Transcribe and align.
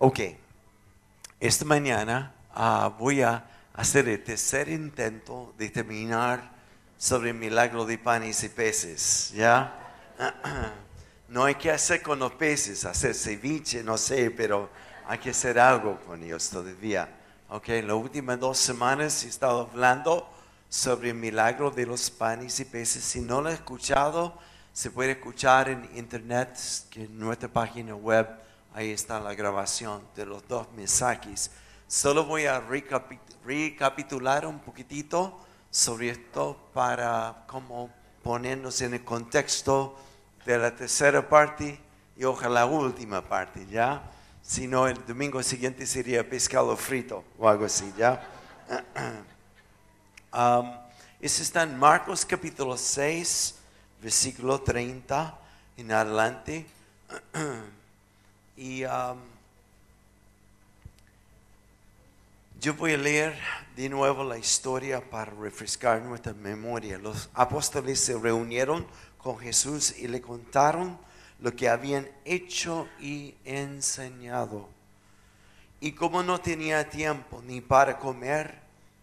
Ok, 0.00 0.20
esta 1.40 1.64
mañana 1.64 2.32
ah, 2.54 2.94
voy 3.00 3.22
a 3.22 3.44
hacer 3.74 4.08
el 4.08 4.22
tercer 4.22 4.68
intento 4.68 5.52
de 5.58 5.70
terminar 5.70 6.52
sobre 6.96 7.30
el 7.30 7.34
milagro 7.34 7.84
de 7.84 7.98
panes 7.98 8.44
y 8.44 8.48
peces, 8.48 9.32
¿ya? 9.34 9.74
No 11.28 11.44
hay 11.44 11.56
que 11.56 11.72
hacer 11.72 12.00
con 12.00 12.20
los 12.20 12.32
peces, 12.32 12.84
hacer 12.84 13.12
ceviche, 13.12 13.82
no 13.82 13.98
sé, 13.98 14.30
pero 14.30 14.70
hay 15.08 15.18
que 15.18 15.30
hacer 15.30 15.58
algo 15.58 16.00
con 16.06 16.22
ellos 16.22 16.48
todavía. 16.48 17.08
Ok, 17.48 17.68
las 17.68 17.96
últimas 17.96 18.38
dos 18.38 18.56
semanas 18.56 19.24
he 19.24 19.28
estado 19.28 19.68
hablando 19.70 20.30
sobre 20.68 21.10
el 21.10 21.16
milagro 21.16 21.72
de 21.72 21.84
los 21.84 22.08
panes 22.08 22.60
y 22.60 22.64
peces. 22.64 23.02
Si 23.02 23.20
no 23.20 23.42
lo 23.42 23.50
he 23.50 23.54
escuchado, 23.54 24.38
se 24.72 24.90
puede 24.92 25.10
escuchar 25.10 25.68
en 25.68 25.90
internet, 25.96 26.56
en 26.94 27.18
nuestra 27.18 27.48
página 27.48 27.94
web, 27.94 28.26
ahí 28.74 28.90
está 28.90 29.20
la 29.20 29.34
grabación 29.34 30.02
de 30.14 30.26
los 30.26 30.46
dos 30.46 30.70
mensajes. 30.72 31.50
Solo 31.86 32.24
voy 32.24 32.46
a 32.46 32.60
recapitular 32.60 34.46
un 34.46 34.58
poquitito 34.58 35.38
sobre 35.70 36.10
esto 36.10 36.70
para 36.72 37.44
como 37.46 37.90
ponernos 38.22 38.80
en 38.82 38.94
el 38.94 39.04
contexto 39.04 39.96
de 40.44 40.58
la 40.58 40.74
tercera 40.74 41.28
parte 41.28 41.80
y 42.16 42.24
ojalá 42.24 42.60
la 42.60 42.66
última 42.66 43.22
parte, 43.22 43.66
¿ya? 43.66 44.02
Si 44.42 44.66
no, 44.66 44.88
el 44.88 45.04
domingo 45.06 45.42
siguiente 45.42 45.86
sería 45.86 46.28
pescado 46.28 46.76
frito 46.76 47.24
o 47.38 47.48
algo 47.48 47.64
así, 47.64 47.92
¿ya? 47.96 48.26
Um, 50.30 50.72
eso 51.20 51.42
está 51.42 51.62
en 51.62 51.76
Marcos 51.78 52.26
capítulo 52.26 52.76
6, 52.76 53.54
versículo 54.02 54.60
30 54.60 55.38
en 55.78 55.90
adelante. 55.90 56.66
y 58.58 58.84
um, 58.84 59.18
yo 62.60 62.74
voy 62.74 62.94
a 62.94 62.96
leer 62.96 63.38
de 63.76 63.88
nuevo 63.88 64.24
la 64.24 64.36
historia 64.36 65.00
para 65.00 65.30
refrescar 65.30 66.02
nuestra 66.02 66.32
memoria. 66.34 66.98
Los 66.98 67.30
apóstoles 67.34 68.00
se 68.00 68.18
reunieron 68.18 68.84
con 69.16 69.38
Jesús 69.38 69.96
y 69.96 70.08
le 70.08 70.20
contaron 70.20 70.98
lo 71.38 71.54
que 71.54 71.68
habían 71.68 72.08
hecho 72.24 72.88
y 72.98 73.36
enseñado. 73.44 74.68
Y 75.80 75.92
como 75.92 76.24
no 76.24 76.40
tenía 76.40 76.90
tiempo 76.90 77.40
ni 77.46 77.60
para 77.60 78.00
comer, 78.00 78.58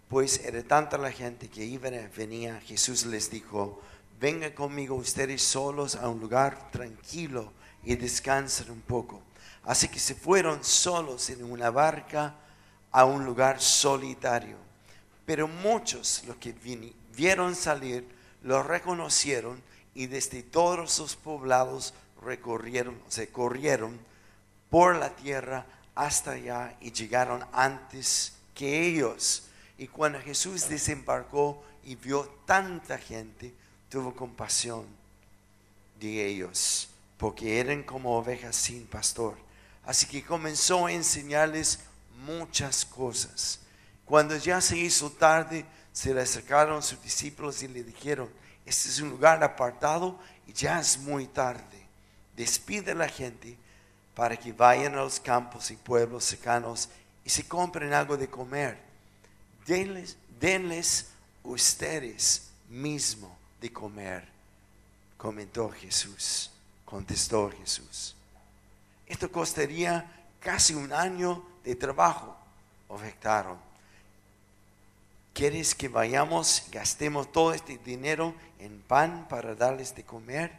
pues 0.09 0.41
era 0.43 0.61
tanta 0.63 0.97
la 0.97 1.13
gente 1.13 1.47
que 1.47 1.63
iba 1.63 1.87
y 1.87 2.07
venía, 2.09 2.59
Jesús 2.59 3.05
les 3.05 3.31
dijo, 3.31 3.81
vengan 4.19 4.51
conmigo 4.51 4.95
ustedes 4.95 5.41
solos 5.41 5.95
a 5.95 6.09
un 6.09 6.19
lugar 6.19 6.71
tranquilo 6.71 7.53
y 7.85 7.95
descansen 7.95 8.69
un 8.69 8.81
poco. 8.81 9.21
Así 9.65 9.87
que 9.87 9.99
se 9.99 10.15
fueron 10.15 10.63
solos 10.63 11.29
en 11.29 11.43
una 11.43 11.69
barca 11.69 12.35
a 12.91 13.05
un 13.05 13.25
lugar 13.25 13.59
solitario. 13.59 14.57
Pero 15.25 15.47
muchos, 15.47 16.23
los 16.27 16.37
que 16.37 16.53
vieron 17.15 17.55
salir, 17.55 18.07
lo 18.43 18.61
reconocieron 18.61 19.61
y 19.95 20.05
desde 20.05 20.43
todos 20.43 20.91
sus 20.91 21.15
poblados 21.15 21.93
recorrieron, 22.21 22.99
se 23.07 23.29
corrieron 23.29 23.99
por 24.69 24.95
la 24.95 25.15
tierra 25.15 25.65
hasta 25.95 26.31
allá 26.31 26.75
y 26.79 26.91
llegaron 26.91 27.43
antes 27.51 28.33
que 28.53 28.87
ellos. 28.87 29.47
Y 29.77 29.87
cuando 29.87 30.19
Jesús 30.19 30.69
desembarcó 30.69 31.63
y 31.83 31.95
vio 31.95 32.23
tanta 32.45 32.97
gente, 32.97 33.53
tuvo 33.89 34.13
compasión 34.13 34.85
de 35.99 36.27
ellos, 36.27 36.89
porque 37.17 37.59
eran 37.59 37.83
como 37.83 38.17
ovejas 38.17 38.55
sin 38.55 38.85
pastor. 38.85 39.44
Así 39.85 40.05
que 40.07 40.23
comenzó 40.23 40.85
a 40.85 40.91
enseñarles 40.91 41.79
muchas 42.25 42.85
cosas. 42.85 43.59
Cuando 44.05 44.35
ya 44.35 44.61
se 44.61 44.77
hizo 44.77 45.11
tarde, 45.11 45.65
se 45.93 46.13
le 46.13 46.21
acercaron 46.21 46.81
sus 46.83 47.01
discípulos 47.01 47.61
y 47.63 47.67
le 47.67 47.83
dijeron, 47.83 48.29
este 48.65 48.89
es 48.89 48.99
un 48.99 49.09
lugar 49.09 49.43
apartado 49.43 50.19
y 50.47 50.53
ya 50.53 50.79
es 50.79 50.97
muy 50.97 51.27
tarde. 51.27 51.85
Despide 52.35 52.91
a 52.91 52.95
la 52.95 53.07
gente 53.07 53.57
para 54.15 54.37
que 54.37 54.53
vayan 54.53 54.93
a 54.95 55.03
los 55.03 55.19
campos 55.19 55.71
y 55.71 55.75
pueblos 55.75 56.25
cercanos 56.25 56.89
y 57.23 57.29
se 57.29 57.47
compren 57.47 57.93
algo 57.93 58.17
de 58.17 58.29
comer. 58.29 58.77
Denles, 59.65 60.17
denles 60.39 61.07
ustedes 61.43 62.49
mismo 62.69 63.37
de 63.61 63.71
comer, 63.71 64.27
comentó 65.17 65.69
Jesús, 65.69 66.51
contestó 66.85 67.51
Jesús. 67.51 68.14
Esto 69.07 69.31
costaría 69.31 70.11
casi 70.39 70.73
un 70.73 70.91
año 70.93 71.43
de 71.63 71.75
trabajo, 71.75 72.35
objetaron. 72.87 73.57
¿Quieres 75.33 75.75
que 75.75 75.89
vayamos, 75.89 76.63
gastemos 76.71 77.31
todo 77.31 77.53
este 77.53 77.77
dinero 77.77 78.33
en 78.59 78.81
pan 78.81 79.27
para 79.27 79.53
darles 79.53 79.93
de 79.93 80.03
comer? 80.03 80.51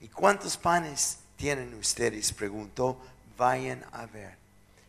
¿Y 0.00 0.08
cuántos 0.08 0.56
panes 0.56 1.18
tienen 1.36 1.74
ustedes? 1.74 2.32
Preguntó. 2.32 2.98
Vayan 3.36 3.84
a 3.92 4.06
ver. 4.06 4.36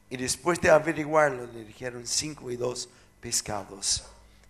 Y 0.10 0.18
después 0.18 0.60
de 0.60 0.70
averiguarlo, 0.70 1.48
le 1.48 1.64
dijeron 1.64 2.06
cinco 2.06 2.52
y 2.52 2.58
dos 2.58 2.90
pescados. 3.20 4.04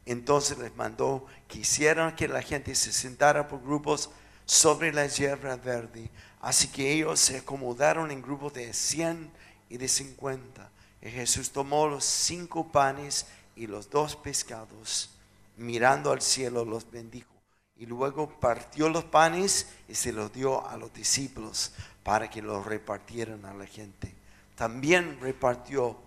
Entonces 0.06 0.58
les 0.58 0.76
mandó 0.76 1.26
que 1.48 1.60
hicieran 1.60 2.16
que 2.16 2.28
la 2.28 2.42
gente 2.42 2.74
se 2.76 2.92
sentara 2.92 3.48
por 3.48 3.62
grupos 3.62 4.10
sobre 4.46 4.92
la 4.92 5.06
hierba 5.06 5.56
verde. 5.56 6.10
Así 6.42 6.68
que 6.70 6.92
ellos 6.92 7.20
se 7.20 7.38
acomodaron 7.38 8.10
en 8.10 8.22
grupos 8.22 8.54
de 8.54 8.74
cien 8.74 9.32
y 9.70 9.78
de 9.78 9.88
cincuenta. 9.88 10.70
Y 11.02 11.10
Jesús 11.10 11.52
tomó 11.52 11.88
los 11.88 12.04
cinco 12.04 12.72
panes 12.72 13.28
y 13.56 13.68
los 13.68 13.90
dos 13.90 14.16
pescados, 14.16 15.12
mirando 15.56 16.12
al 16.12 16.22
cielo, 16.22 16.66
los 16.66 16.90
bendijo. 16.90 17.30
Y 17.78 17.86
luego 17.86 18.40
partió 18.40 18.90
los 18.90 19.04
panes 19.06 19.68
y 19.88 19.96
se 19.96 20.12
los 20.12 20.34
dio 20.34 20.68
a 20.68 20.78
los 20.78 20.94
discípulos 20.94 21.74
para 22.04 22.30
que 22.30 22.42
los 22.42 22.66
repartieran 22.66 23.46
a 23.46 23.54
la 23.54 23.66
gente. 23.66 24.14
También 24.56 25.20
repartió 25.22 25.98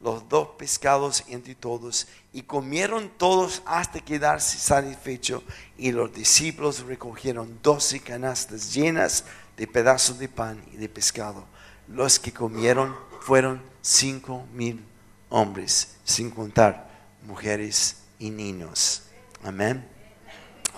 los 0.00 0.28
dos 0.28 0.50
pescados 0.58 1.24
entre 1.28 1.54
todos 1.54 2.06
y 2.32 2.42
comieron 2.42 3.10
todos 3.16 3.62
hasta 3.64 4.00
quedarse 4.00 4.58
satisfechos 4.58 5.42
y 5.78 5.92
los 5.92 6.12
discípulos 6.12 6.80
recogieron 6.80 7.58
doce 7.62 8.00
canastas 8.00 8.74
llenas 8.74 9.24
de 9.56 9.66
pedazos 9.66 10.18
de 10.18 10.28
pan 10.28 10.62
y 10.72 10.76
de 10.76 10.88
pescado. 10.88 11.46
Los 11.88 12.18
que 12.18 12.32
comieron 12.32 12.96
fueron 13.20 13.62
cinco 13.82 14.46
mil 14.52 14.84
hombres, 15.28 15.96
sin 16.04 16.30
contar 16.30 16.88
mujeres 17.22 18.02
y 18.18 18.30
niños. 18.30 19.02
Amén. 19.42 19.86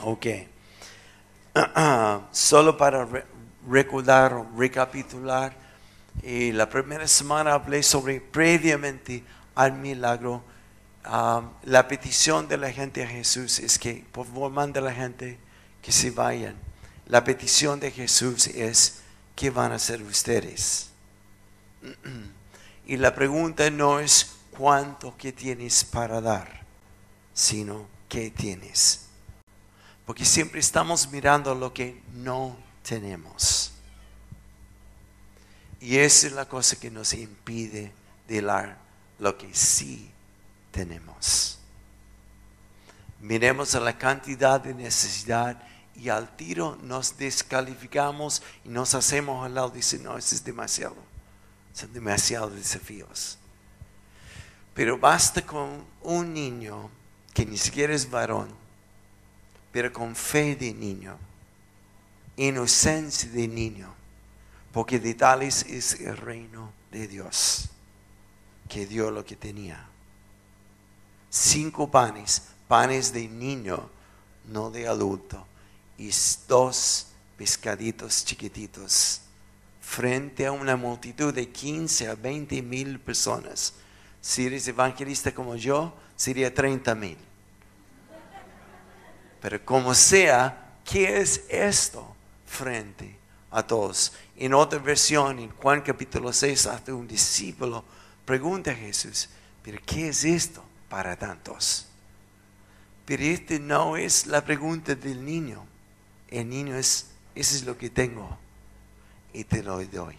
Ok. 0.03 0.26
Solo 2.32 2.76
para 2.76 3.06
recordar, 3.69 4.47
recapitular, 4.56 5.56
y 6.22 6.53
la 6.53 6.69
primera 6.69 7.06
semana 7.06 7.54
hablé 7.54 7.82
sobre 7.82 8.20
previamente 8.20 9.22
al 9.54 9.72
milagro. 9.72 10.43
Um, 11.04 11.50
la 11.64 11.87
petición 11.87 12.48
de 12.48 12.56
la 12.56 12.72
gente 12.72 13.04
a 13.04 13.06
Jesús 13.06 13.60
es 13.60 13.78
que 13.78 14.04
por 14.10 14.26
favor 14.26 14.50
manda 14.50 14.81
a 14.81 14.84
la 14.84 14.93
gente 14.93 15.38
que 15.81 15.93
se 15.93 16.10
vayan. 16.10 16.66
La 17.06 17.22
petición 17.22 17.78
de 17.78 17.93
Jesús 17.93 18.49
es, 18.49 19.00
¿qué 19.34 19.50
van 19.50 19.72
a 19.72 19.77
hacer 19.77 20.03
ustedes? 20.03 20.91
Y 22.89 22.99
la 22.99 23.17
pregunta 23.17 23.69
no 23.69 23.99
es 23.99 24.37
cuánto 24.56 25.17
que 25.17 25.33
tienes 25.33 25.83
para 25.83 26.21
dar, 26.21 26.62
sino 27.34 27.89
qué 28.09 28.31
tienes. 28.31 29.06
Porque 30.05 30.25
siempre 30.25 30.61
estamos 30.61 31.11
mirando 31.11 31.53
lo 31.56 31.75
que 31.75 32.00
no 32.15 32.56
tenemos. 32.89 33.73
Y 35.81 35.97
esa 35.97 36.28
es 36.28 36.33
la 36.33 36.49
cosa 36.49 36.77
que 36.77 36.91
nos 36.93 37.12
impide 37.12 37.93
de 38.28 38.41
dar 38.41 38.79
lo 39.19 39.37
que 39.37 39.53
sí 39.53 40.08
tenemos. 40.70 41.58
Miremos 43.20 43.75
a 43.75 43.81
la 43.81 43.99
cantidad 43.99 44.61
de 44.61 44.75
necesidad 44.75 45.61
y 45.98 46.08
al 46.08 46.37
tiro 46.37 46.76
nos 46.82 47.16
descalificamos 47.16 48.43
y 48.64 48.69
nos 48.69 48.94
hacemos 48.94 49.44
al 49.44 49.54
lado. 49.54 49.70
Dice, 49.70 49.98
no, 49.98 50.16
eso 50.16 50.34
es 50.34 50.44
demasiado. 50.44 50.96
Son 51.72 51.93
demasiados 51.93 52.54
desafíos. 52.54 53.38
Pero 54.75 54.98
basta 54.98 55.44
con 55.44 55.84
un 56.02 56.34
niño 56.34 56.90
que 57.32 57.46
ni 57.46 57.56
siquiera 57.56 57.94
es 57.94 58.10
varón, 58.10 58.48
pero 59.72 59.93
con 59.93 60.14
fe 60.14 60.56
de 60.56 60.72
niño, 60.72 61.16
inocencia 62.37 63.31
de 63.31 63.48
niño, 63.48 63.93
porque 64.72 64.98
de 64.98 65.14
tales 65.14 65.64
es 65.64 66.00
el 66.00 66.16
reino 66.16 66.72
de 66.90 67.08
Dios, 67.08 67.69
que 68.69 68.87
dio 68.87 69.10
lo 69.10 69.25
que 69.25 69.37
tenía. 69.37 69.87
Cinco 71.31 71.90
panes, 71.90 72.43
panes 72.69 73.12
de 73.12 73.28
niño, 73.28 73.88
no 74.46 74.70
de 74.70 74.88
adulto, 74.88 75.46
y 75.98 76.10
dos 76.48 77.08
pescaditos 77.37 78.25
chiquititos, 78.25 79.20
frente 79.81 80.46
a 80.46 80.52
una 80.52 80.76
multitud 80.76 81.32
de 81.32 81.48
15 81.48 82.08
a 82.08 82.14
20 82.14 82.62
mil 82.62 82.98
personas. 82.98 83.75
Si 84.20 84.46
eres 84.46 84.66
evangelista 84.66 85.32
como 85.32 85.54
yo, 85.56 85.94
sería 86.16 86.52
30 86.52 86.94
mil. 86.94 87.16
Pero 89.40 89.64
como 89.64 89.94
sea, 89.94 90.78
¿qué 90.84 91.20
es 91.20 91.44
esto 91.48 92.14
frente 92.46 93.16
a 93.50 93.62
todos? 93.64 94.12
En 94.37 94.54
otra 94.54 94.78
versión, 94.78 95.38
en 95.38 95.50
Juan 95.50 95.82
capítulo 95.82 96.32
6, 96.32 96.66
hasta 96.66 96.94
un 96.94 97.06
discípulo 97.06 97.84
pregunta 98.25 98.72
a 98.72 98.75
Jesús, 98.75 99.28
¿pero 99.62 99.78
qué 99.87 100.08
es 100.08 100.25
esto 100.25 100.64
para 100.88 101.16
tantos? 101.16 101.87
Pero 103.04 103.22
este 103.22 103.60
no 103.60 103.96
es 103.96 104.26
la 104.26 104.44
pregunta 104.44 104.96
del 104.96 105.25
niño. 105.25 105.64
El 106.28 106.49
niño 106.49 106.76
es, 106.76 107.06
eso 107.34 107.56
es 107.56 107.64
lo 107.64 107.76
que 107.78 107.90
tengo 107.90 108.37
y 109.32 109.44
te 109.44 109.62
lo 109.62 109.84
doy. 109.84 110.17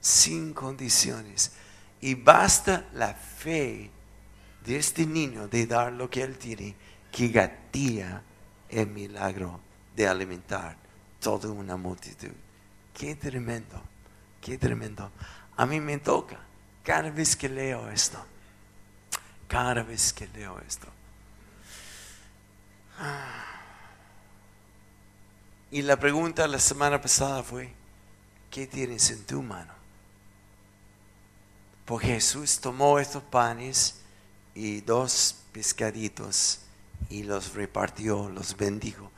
Sin 0.00 0.52
condiciones. 0.52 1.52
Y 2.00 2.14
basta 2.14 2.86
la 2.92 3.14
fe 3.14 3.90
de 4.64 4.76
este 4.76 5.06
niño 5.06 5.48
de 5.48 5.66
dar 5.66 5.92
lo 5.92 6.10
que 6.10 6.22
él 6.22 6.36
tiene 6.36 6.74
que 7.10 7.28
gatilla 7.28 8.22
el 8.68 8.88
milagro 8.88 9.60
de 9.94 10.06
alimentar 10.06 10.76
toda 11.20 11.48
una 11.48 11.76
multitud. 11.76 12.32
Qué 12.92 13.16
tremendo, 13.16 13.80
qué 14.40 14.58
tremendo. 14.58 15.10
A 15.56 15.64
mí 15.66 15.80
me 15.80 15.98
toca 15.98 16.38
cada 16.82 17.10
vez 17.10 17.34
que 17.34 17.48
leo 17.48 17.88
esto. 17.90 18.22
Cada 19.48 19.82
vez 19.82 20.12
que 20.12 20.26
leo 20.28 20.58
esto. 20.66 20.88
Y 25.70 25.82
la 25.82 25.98
pregunta 25.98 26.46
la 26.46 26.60
semana 26.60 27.00
pasada 27.00 27.42
fue, 27.42 27.72
¿qué 28.50 28.66
tienes 28.66 29.10
en 29.10 29.24
tu 29.24 29.42
mano? 29.42 29.72
Porque 31.84 32.08
Jesús 32.08 32.60
tomó 32.60 32.98
estos 32.98 33.22
panes 33.24 33.96
y 34.54 34.80
dos 34.80 35.36
pescaditos 35.52 36.60
y 37.10 37.24
los 37.24 37.54
repartió, 37.54 38.28
los 38.28 38.56
bendijo. 38.56 39.10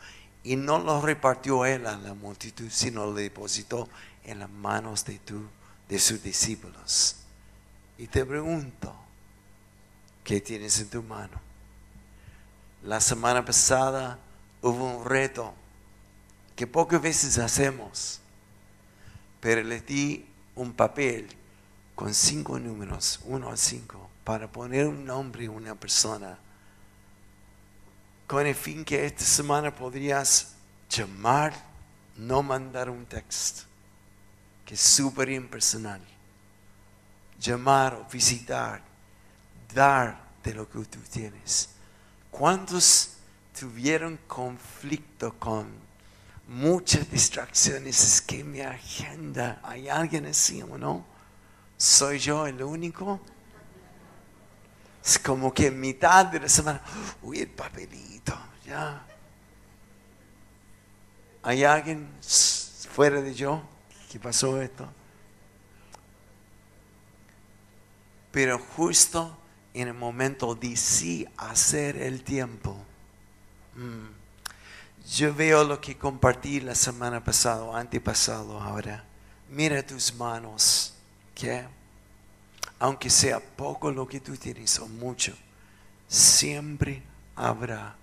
Y 0.42 0.56
no 0.56 0.78
los 0.78 1.02
repartió 1.02 1.66
él 1.66 1.86
a 1.86 1.96
la 1.96 2.14
multitud, 2.14 2.68
sino 2.70 3.06
los 3.06 3.16
depositó 3.16 3.88
en 4.24 4.38
las 4.38 4.50
manos 4.50 5.04
de, 5.04 5.18
tu, 5.18 5.42
de 5.88 5.98
sus 5.98 6.22
discípulos. 6.22 7.16
Y 7.98 8.06
te 8.06 8.24
pregunto, 8.24 8.94
¿qué 10.24 10.40
tienes 10.40 10.78
en 10.80 10.88
tu 10.88 11.02
mano? 11.02 11.40
La 12.84 13.00
semana 13.00 13.44
pasada 13.44 14.18
hubo 14.62 14.98
un 14.98 15.04
reto 15.04 15.52
que 16.58 16.66
pocas 16.66 17.00
veces 17.00 17.38
hacemos, 17.38 18.18
pero 19.38 19.62
le 19.62 19.80
di 19.80 20.26
un 20.56 20.72
papel 20.72 21.28
con 21.94 22.12
cinco 22.12 22.58
números, 22.58 23.20
uno 23.26 23.50
a 23.50 23.56
cinco, 23.56 24.10
para 24.24 24.50
poner 24.50 24.88
un 24.88 25.04
nombre 25.04 25.46
a 25.46 25.52
una 25.52 25.76
persona, 25.76 26.36
con 28.26 28.44
el 28.44 28.56
fin 28.56 28.84
que 28.84 29.06
esta 29.06 29.22
semana 29.24 29.72
podrías 29.72 30.56
llamar, 30.90 31.54
no 32.16 32.42
mandar 32.42 32.90
un 32.90 33.06
texto, 33.06 33.62
que 34.66 34.74
es 34.74 34.80
súper 34.80 35.30
impersonal, 35.30 36.00
llamar 37.38 37.94
o 37.94 38.04
visitar, 38.10 38.82
dar 39.72 40.20
de 40.42 40.54
lo 40.54 40.68
que 40.68 40.80
tú 40.86 40.98
tienes. 41.08 41.68
¿Cuántos 42.32 43.10
tuvieron 43.56 44.18
conflicto 44.26 45.32
con 45.38 45.86
muchas 46.48 47.08
distracciones? 47.10 48.02
Es 48.02 48.22
que 48.22 48.42
mi 48.42 48.60
agenda, 48.60 49.60
¿hay 49.62 49.88
alguien 49.88 50.26
así 50.26 50.62
o 50.62 50.76
no? 50.76 51.04
¿Soy 51.76 52.18
yo 52.18 52.46
el 52.46 52.60
único? 52.62 53.20
Es 55.04 55.18
como 55.18 55.54
que 55.54 55.68
en 55.68 55.78
mitad 55.78 56.26
de 56.26 56.40
la 56.40 56.48
semana, 56.48 56.82
uy, 57.22 57.40
el 57.40 57.50
papelito, 57.50 58.36
ya. 58.66 59.06
¿Hay 61.42 61.64
alguien 61.64 62.08
fuera 62.90 63.20
de 63.22 63.32
yo 63.32 63.62
que 64.10 64.18
pasó 64.18 64.60
esto? 64.60 64.88
Pero 68.32 68.58
justo 68.58 69.38
en 69.72 69.88
el 69.88 69.94
momento 69.94 70.54
de 70.54 70.76
sí 70.76 71.26
hacer 71.36 71.96
el 71.96 72.24
tiempo. 72.24 72.76
Mm. 73.76 74.27
Yo 75.10 75.34
veo 75.34 75.64
lo 75.64 75.80
que 75.80 75.96
compartí 75.96 76.60
la 76.60 76.74
semana 76.74 77.22
pasada, 77.22 77.78
antepasado 77.78 78.60
ahora. 78.60 79.04
Mira 79.48 79.84
tus 79.84 80.14
manos, 80.14 80.94
que 81.34 81.66
aunque 82.78 83.10
sea 83.10 83.40
poco 83.40 83.90
lo 83.90 84.06
que 84.06 84.20
tú 84.20 84.36
tienes 84.36 84.78
o 84.78 84.86
mucho, 84.86 85.34
siempre 86.06 87.02
habrá 87.34 87.96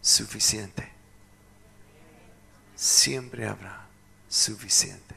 suficiente. 0.00 0.88
Siempre 2.76 3.48
habrá 3.48 3.86
suficiente. 4.28 5.14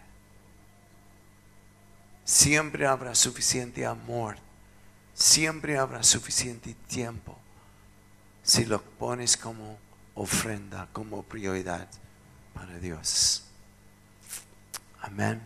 Siempre 2.26 2.88
habrá 2.88 3.14
suficiente 3.14 3.86
amor 3.86 4.38
siempre 5.14 5.78
habrá 5.78 6.04
suficiente 6.04 6.76
tiempo 6.88 7.38
si 8.42 8.66
lo 8.66 8.82
pones 8.82 9.38
como 9.38 9.78
ofrenda, 10.16 10.88
como 10.94 11.24
prioridad 11.24 11.88
para 12.54 12.78
Dios. 12.80 13.44
Amén. 15.02 15.42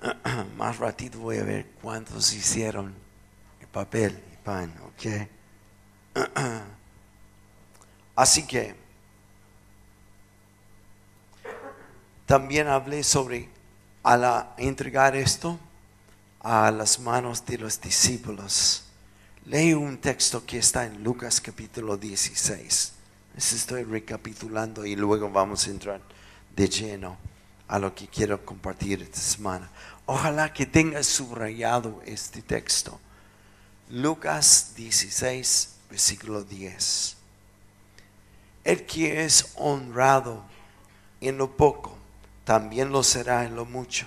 Más 0.56 0.78
ratito 0.78 1.18
voy 1.18 1.38
a 1.38 1.44
ver 1.44 1.66
cuántos 1.80 2.32
hicieron 2.32 2.94
el 3.60 3.68
papel 3.68 4.22
y 4.32 4.36
pan, 4.36 4.74
¿ok? 4.84 5.28
Así 8.16 8.46
que 8.46 8.74
también 12.26 12.68
hablé 12.68 13.04
sobre 13.04 13.48
al 14.02 14.48
entregar 14.56 15.14
esto 15.16 15.58
a 16.40 16.70
las 16.70 16.98
manos 16.98 17.46
de 17.46 17.58
los 17.58 17.80
discípulos. 17.80 18.84
Leí 19.46 19.72
un 19.74 19.98
texto 19.98 20.46
que 20.46 20.58
está 20.58 20.86
en 20.86 21.02
Lucas 21.02 21.40
capítulo 21.40 21.96
16. 21.96 22.92
Estoy 23.36 23.82
recapitulando 23.82 24.86
y 24.86 24.94
luego 24.94 25.28
vamos 25.30 25.66
a 25.66 25.70
entrar 25.70 26.00
de 26.54 26.68
lleno 26.68 27.16
a 27.66 27.80
lo 27.80 27.92
que 27.92 28.06
quiero 28.06 28.44
compartir 28.46 29.02
esta 29.02 29.18
semana. 29.18 29.68
Ojalá 30.06 30.52
que 30.52 30.64
tengas 30.64 31.06
subrayado 31.06 32.00
este 32.06 32.40
texto. 32.40 33.00
Lucas 33.90 34.74
16, 34.76 35.74
versículo 35.90 36.44
10. 36.44 37.16
El 38.62 38.86
que 38.86 39.24
es 39.24 39.54
honrado 39.56 40.44
en 41.20 41.38
lo 41.38 41.56
poco, 41.56 41.98
también 42.44 42.92
lo 42.92 43.02
será 43.02 43.44
en 43.44 43.56
lo 43.56 43.64
mucho 43.64 44.06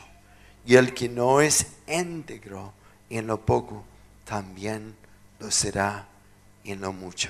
y 0.65 0.75
el 0.75 0.93
que 0.93 1.09
no 1.09 1.41
es 1.41 1.67
íntegro 1.87 2.73
en 3.09 3.27
lo 3.27 3.45
poco, 3.45 3.83
también 4.23 4.95
lo 5.39 5.51
será 5.51 6.07
en 6.63 6.81
lo 6.81 6.93
mucho. 6.93 7.29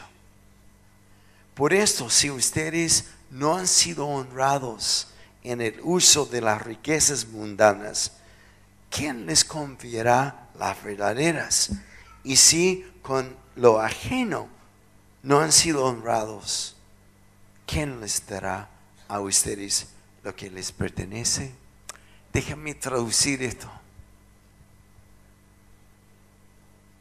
Por 1.53 1.73
esto, 1.73 2.09
si 2.09 2.29
ustedes 2.29 3.05
no 3.31 3.55
han 3.55 3.67
sido 3.67 4.07
honrados 4.07 5.07
en 5.43 5.61
el 5.61 5.79
uso 5.83 6.25
de 6.25 6.41
las 6.41 6.61
riquezas 6.61 7.27
mundanas, 7.27 8.13
¿quién 8.89 9.25
les 9.25 9.45
confiará 9.45 10.49
las 10.57 10.81
verdaderas? 10.83 11.71
Y 12.23 12.35
si 12.35 12.85
con 13.01 13.35
lo 13.55 13.79
ajeno 13.79 14.49
no 15.23 15.39
han 15.39 15.51
sido 15.51 15.85
honrados, 15.85 16.75
¿quién 17.65 18.01
les 18.01 18.25
dará 18.27 18.69
a 19.07 19.19
ustedes 19.19 19.87
lo 20.23 20.35
que 20.35 20.49
les 20.49 20.71
pertenece? 20.71 21.53
Déjame 22.33 22.75
traducir 22.75 23.41
esto. 23.43 23.71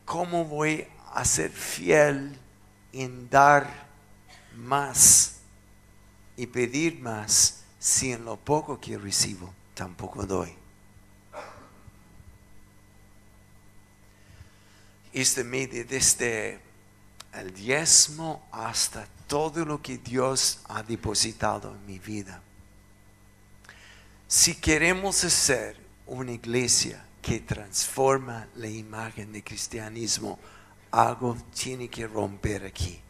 ¿Cómo 0.04 0.44
voy 0.44 0.86
a 1.14 1.24
ser 1.24 1.50
fiel 1.50 2.38
en 2.92 3.28
dar 3.30 3.86
más 4.56 5.36
y 6.36 6.46
pedir 6.46 7.00
más 7.00 7.62
si 7.78 8.12
en 8.12 8.24
lo 8.24 8.36
poco 8.36 8.80
que 8.80 8.98
recibo 8.98 9.52
tampoco 9.74 10.26
doy? 10.26 10.52
Este 15.12 15.44
medio 15.44 15.84
desde 15.84 16.60
el 17.32 17.54
diezmo 17.54 18.46
hasta 18.52 19.06
todo 19.26 19.64
lo 19.64 19.80
que 19.80 19.98
Dios 19.98 20.60
ha 20.68 20.82
depositado 20.82 21.74
en 21.74 21.86
mi 21.86 21.98
vida 21.98 22.42
si 24.34 24.56
queremos 24.56 25.16
ser 25.16 25.76
una 26.06 26.32
iglesia 26.32 27.04
que 27.22 27.38
transforma 27.38 28.48
la 28.56 28.68
imagen 28.68 29.32
del 29.32 29.44
cristianismo, 29.44 30.38
algo 30.94 31.36
tiene 31.54 31.88
que 31.88 32.06
romper 32.06 32.64
aquí. 32.64 33.00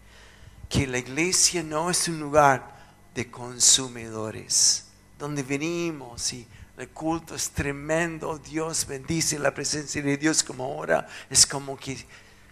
Que 0.68 0.86
la 0.86 0.98
iglesia 0.98 1.62
no 1.62 1.90
es 1.90 2.08
un 2.08 2.20
lugar 2.20 2.74
de 3.14 3.30
consumidores, 3.30 4.86
donde 5.18 5.42
venimos 5.42 6.32
y 6.32 6.46
el 6.76 6.88
culto 6.88 7.36
es 7.36 7.50
tremendo, 7.50 8.38
Dios 8.38 8.86
bendice 8.86 9.38
la 9.38 9.54
presencia 9.54 10.02
de 10.02 10.16
Dios 10.16 10.42
como 10.42 10.64
ahora, 10.64 11.06
es 11.30 11.46
como 11.46 11.76
que 11.76 12.04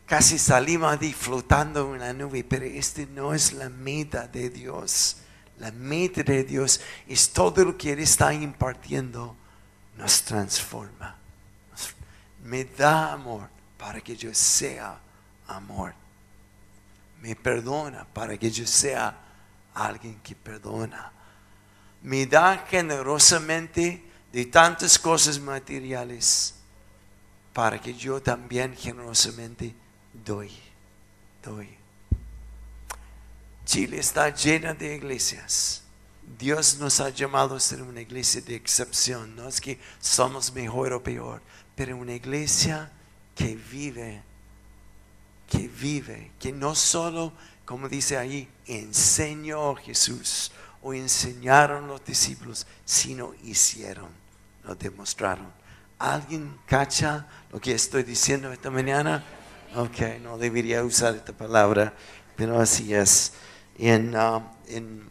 casi 0.07 0.39
salimos 0.39 0.97
ahí 1.01 1.13
flotando 1.13 1.95
en 1.95 2.01
la 2.01 2.13
nube, 2.13 2.45
pero 2.45 2.65
este 2.65 3.07
no 3.07 3.35
es 3.35 3.53
la 3.53 3.69
meta 3.69 4.29
de 4.29 4.51
Dios. 4.51 5.17
La 5.59 5.73
meta 5.73 6.23
de 6.23 6.45
Dios 6.45 6.81
es 7.09 7.31
todo 7.31 7.65
lo 7.65 7.77
que 7.77 7.93
Él 7.93 8.01
está 8.01 8.33
impartiendo, 8.33 9.37
nos 9.97 10.23
transforma. 10.23 11.17
Me 12.45 12.65
da 12.65 13.13
amor 13.13 13.49
para 13.77 14.01
que 14.01 14.17
yo 14.17 14.33
sea 14.35 14.99
amor. 15.47 15.95
Me 17.21 17.37
perdona 17.37 18.05
para 18.13 18.37
que 18.37 18.51
yo 18.51 18.67
sea 18.67 19.17
alguien 19.75 20.21
que 20.23 20.35
perdona. 20.35 21.13
Me 22.03 22.27
da 22.27 22.67
generosamente 22.69 24.05
de 24.33 24.47
tantas 24.47 24.99
cosas 24.99 25.39
materiales 25.39 26.55
para 27.53 27.81
que 27.81 27.95
yo 27.95 28.21
también 28.21 28.75
generosamente 28.77 29.75
doy, 30.25 30.51
doy. 31.43 31.69
Chile 33.65 33.99
está 33.99 34.35
llena 34.35 34.75
de 34.75 34.97
iglesias. 34.97 35.83
Dios 36.39 36.79
nos 36.79 37.01
ha 37.01 37.11
llamado 37.11 37.55
a 37.57 37.61
ser 37.61 37.83
una 37.83 38.01
iglesia 38.01 38.41
de 38.41 38.55
excepción. 38.55 39.37
No 39.37 39.49
es 39.49 39.61
que 39.61 39.79
somos 40.01 40.53
mejor 40.53 40.93
o 40.93 41.03
peor, 41.03 41.43
pero 41.77 41.97
una 41.97 42.15
iglesia 42.15 42.91
que 43.35 43.55
vive, 43.55 44.23
que 45.53 45.69
vive, 45.69 46.33
que 46.39 46.51
no 46.51 46.75
solo, 46.75 47.35
como 47.67 47.87
dice 47.87 48.17
ahí, 48.17 48.49
enseñó 48.67 49.75
Jesús 49.75 50.51
o 50.81 50.95
enseñaron 50.95 51.87
los 51.89 52.03
discípulos, 52.07 52.67
sino 52.87 53.35
hicieron, 53.45 54.09
lo 54.65 54.75
demostraron. 54.75 55.53
¿Alguien 55.99 56.57
cacha 56.67 57.27
lo 57.53 57.61
que 57.61 57.73
estoy 57.75 58.03
diciendo 58.03 58.51
esta 58.51 58.71
mañana? 58.71 59.23
Ok, 59.77 60.21
no 60.23 60.39
debería 60.39 60.83
usar 60.83 61.17
esta 61.17 61.35
palabra, 61.35 61.93
pero 62.35 62.59
así 62.59 62.95
es. 62.95 63.35
En, 63.79 64.17
uh, 64.17 64.43
en 64.69 65.05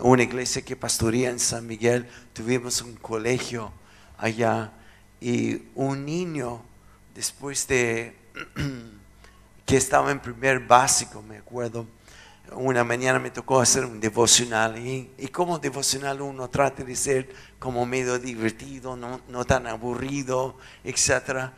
una 0.00 0.22
iglesia 0.22 0.62
que 0.62 0.76
pastoría 0.76 1.28
en 1.28 1.38
San 1.38 1.66
Miguel, 1.66 2.08
tuvimos 2.32 2.80
un 2.80 2.94
colegio 2.96 3.70
allá 4.16 4.72
y 5.20 5.62
un 5.74 6.06
niño, 6.06 6.62
después 7.14 7.68
de 7.68 8.16
que 9.68 9.76
estaba 9.76 10.10
en 10.10 10.18
primer 10.18 10.60
básico, 10.60 11.20
me 11.20 11.36
acuerdo, 11.36 11.86
una 12.52 12.84
mañana 12.84 13.18
me 13.18 13.30
tocó 13.30 13.60
hacer 13.60 13.84
un 13.84 14.00
devocional 14.00 14.78
y, 14.78 15.12
y 15.18 15.28
como 15.28 15.58
devocional 15.58 16.22
uno 16.22 16.48
trata 16.48 16.82
de 16.82 16.96
ser 16.96 17.28
como 17.58 17.84
medio 17.84 18.18
divertido, 18.18 18.96
no, 18.96 19.20
no 19.28 19.44
tan 19.44 19.66
aburrido, 19.66 20.56
etc. 20.84 21.50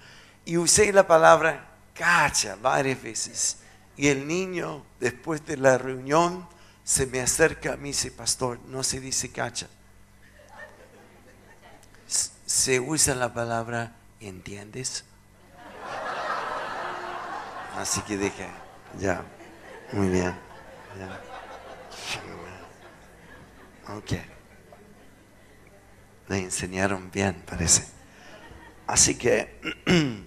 Y 0.45 0.57
usé 0.57 0.93
la 0.93 1.07
palabra 1.07 1.69
cacha 1.95 2.57
varias 2.61 3.01
veces. 3.01 3.59
Y 3.97 4.09
el 4.09 4.27
niño, 4.27 4.85
después 4.99 5.47
de 5.47 5.57
la 5.57 5.79
reunión, 5.79 6.49
se 6.83 7.07
me 7.07 7.21
acerca 7.21 7.75
a 7.75 7.77
mí 7.77 7.91
y 7.91 7.93
dice, 7.93 8.11
pastor, 8.11 8.59
no 8.67 8.83
se 8.83 8.99
dice 8.99 9.31
cacha. 9.31 9.69
Se 12.45 12.81
usa 12.81 13.15
la 13.15 13.33
palabra, 13.33 13.95
¿entiendes? 14.19 15.05
Así 17.77 18.01
que 18.03 18.17
dije, 18.17 18.49
ya, 18.99 19.23
muy 19.93 20.09
bien. 20.09 20.35
Ya. 20.99 21.21
Ok. 23.97 24.13
Le 26.29 26.39
enseñaron 26.39 27.11
bien, 27.11 27.43
parece. 27.47 27.87
Así 28.87 29.17
que 29.17 29.61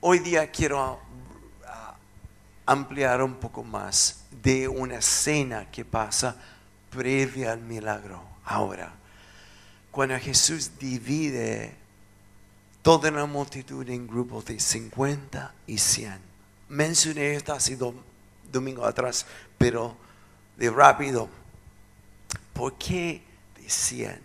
hoy 0.00 0.18
día 0.18 0.50
quiero 0.50 1.00
ampliar 2.66 3.22
un 3.22 3.34
poco 3.34 3.62
más 3.62 4.24
de 4.42 4.68
una 4.68 4.96
escena 4.96 5.70
que 5.70 5.84
pasa 5.84 6.36
previa 6.90 7.52
al 7.52 7.60
milagro. 7.60 8.22
Ahora, 8.44 8.92
cuando 9.90 10.18
Jesús 10.18 10.78
divide 10.78 11.76
toda 12.82 13.10
la 13.10 13.26
multitud 13.26 13.88
en 13.88 14.06
grupos 14.06 14.44
de 14.44 14.60
50 14.60 15.54
y 15.66 15.78
100. 15.78 16.18
Mencioné 16.68 17.34
esto 17.34 17.52
hace 17.52 17.76
dos 17.76 17.94
domingo 18.50 18.84
atrás, 18.84 19.26
pero 19.56 19.96
de 20.56 20.70
rápido. 20.70 21.28
¿Por 22.52 22.74
qué 22.74 23.22
de 23.60 23.70
100 23.70 24.20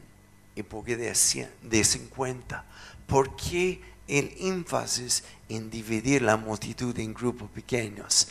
y 0.56 0.64
por 0.64 0.84
qué 0.84 0.98
de, 0.98 1.14
100, 1.14 1.50
de 1.62 1.84
50? 1.84 2.66
¿Por 3.06 3.36
qué 3.36 3.82
el 4.08 4.34
énfasis 4.40 5.24
en 5.50 5.70
dividir 5.70 6.22
la 6.22 6.38
multitud 6.38 6.98
en 7.00 7.14
grupos 7.14 7.50
pequeños. 7.52 8.30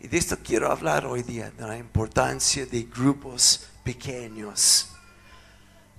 Y 0.00 0.08
de 0.08 0.18
esto 0.18 0.38
quiero 0.42 0.70
hablar 0.70 1.06
hoy 1.06 1.22
día, 1.22 1.50
de 1.50 1.66
la 1.66 1.76
importancia 1.76 2.66
de 2.66 2.84
grupos 2.84 3.68
pequeños. 3.84 4.88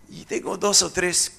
Y 0.09 0.25
tengo 0.25 0.57
dos 0.57 0.81
o 0.81 0.91
tres, 0.91 1.33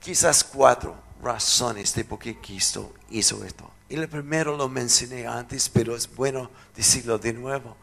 quizás 0.00 0.42
cuatro 0.42 1.09
razones 1.22 1.94
de 1.94 2.04
por 2.04 2.18
qué 2.18 2.38
Cristo 2.38 2.94
hizo 3.10 3.44
esto. 3.44 3.70
Y 3.88 3.96
el 3.96 4.08
primero 4.08 4.56
lo 4.56 4.68
mencioné 4.68 5.26
antes, 5.26 5.68
pero 5.68 5.96
es 5.96 6.14
bueno 6.14 6.50
decirlo 6.76 7.18
de 7.18 7.32
nuevo. 7.32 7.76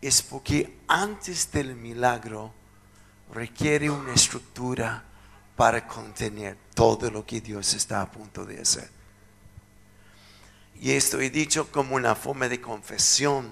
Es 0.00 0.22
porque 0.22 0.78
antes 0.86 1.50
del 1.50 1.74
milagro 1.74 2.52
requiere 3.32 3.90
una 3.90 4.14
estructura 4.14 5.04
para 5.56 5.86
contener 5.86 6.56
todo 6.74 7.10
lo 7.10 7.26
que 7.26 7.40
Dios 7.40 7.74
está 7.74 8.00
a 8.00 8.10
punto 8.10 8.44
de 8.44 8.60
hacer. 8.60 8.88
Y 10.80 10.92
esto 10.92 11.20
he 11.20 11.30
dicho 11.30 11.70
como 11.72 11.96
una 11.96 12.14
forma 12.14 12.48
de 12.48 12.60
confesión 12.60 13.50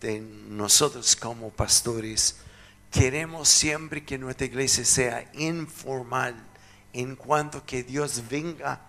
de 0.00 0.20
nosotros 0.20 1.14
como 1.14 1.50
pastores. 1.50 2.36
Queremos 2.90 3.48
siempre 3.48 4.04
que 4.04 4.18
nuestra 4.18 4.46
iglesia 4.46 4.84
sea 4.84 5.30
informal 5.34 6.34
en 6.92 7.16
cuanto 7.16 7.64
que 7.64 7.82
Dios 7.82 8.22
venga 8.28 8.80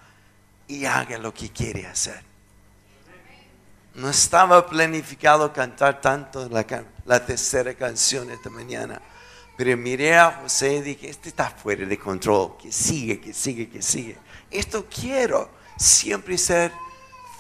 y 0.67 0.85
haga 0.85 1.17
lo 1.17 1.33
que 1.33 1.49
quiere 1.49 1.85
hacer. 1.85 2.21
No 3.95 4.09
estaba 4.09 4.65
planificado 4.67 5.53
cantar 5.53 6.01
tanto 6.01 6.49
la, 6.49 7.25
tercera 7.25 7.73
canción 7.75 8.31
esta 8.31 8.49
mañana 8.49 9.01
pero 9.55 9.77
miré 9.77 10.15
a 10.15 10.39
José 10.41 10.77
y 10.77 10.81
dije, 10.81 11.09
este 11.09 11.29
está 11.29 11.49
fuera 11.51 11.85
de 11.85 11.99
control, 11.99 12.57
que 12.57 12.71
sigue, 12.71 13.21
que 13.21 13.33
sigue, 13.33 13.69
que 13.69 13.81
sigue. 13.81 14.17
Esto 14.49 14.87
quiero, 14.89 15.49
siempre 15.77 16.37
ser 16.37 16.71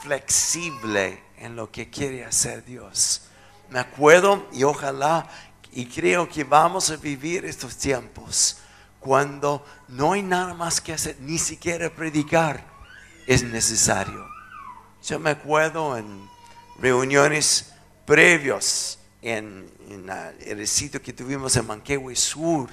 flexible 0.01 1.23
en 1.37 1.55
lo 1.55 1.71
que 1.71 1.89
quiere 1.89 2.23
hacer 2.23 2.63
Dios. 2.63 3.23
Me 3.69 3.79
acuerdo 3.79 4.47
y 4.51 4.63
ojalá 4.63 5.27
y 5.71 5.87
creo 5.87 6.29
que 6.29 6.43
vamos 6.43 6.91
a 6.91 6.97
vivir 6.97 7.45
estos 7.45 7.75
tiempos 7.77 8.57
cuando 9.03 9.63
no 9.89 10.13
hay 10.13 10.23
nada 10.23 10.53
más 10.53 10.79
que 10.79 10.93
hacer, 10.93 11.17
ni 11.19 11.37
siquiera 11.37 11.89
predicar 11.89 12.65
es 13.27 13.43
necesario. 13.43 14.25
Yo 15.03 15.19
me 15.19 15.31
acuerdo 15.31 15.97
en 15.97 16.29
reuniones 16.79 17.73
previos 18.05 18.99
en, 19.21 19.69
el 20.45 20.67
sitio 20.67 21.01
que 21.01 21.13
tuvimos 21.13 21.55
en 21.57 21.67
Manquehue 21.67 22.15
Sur, 22.15 22.69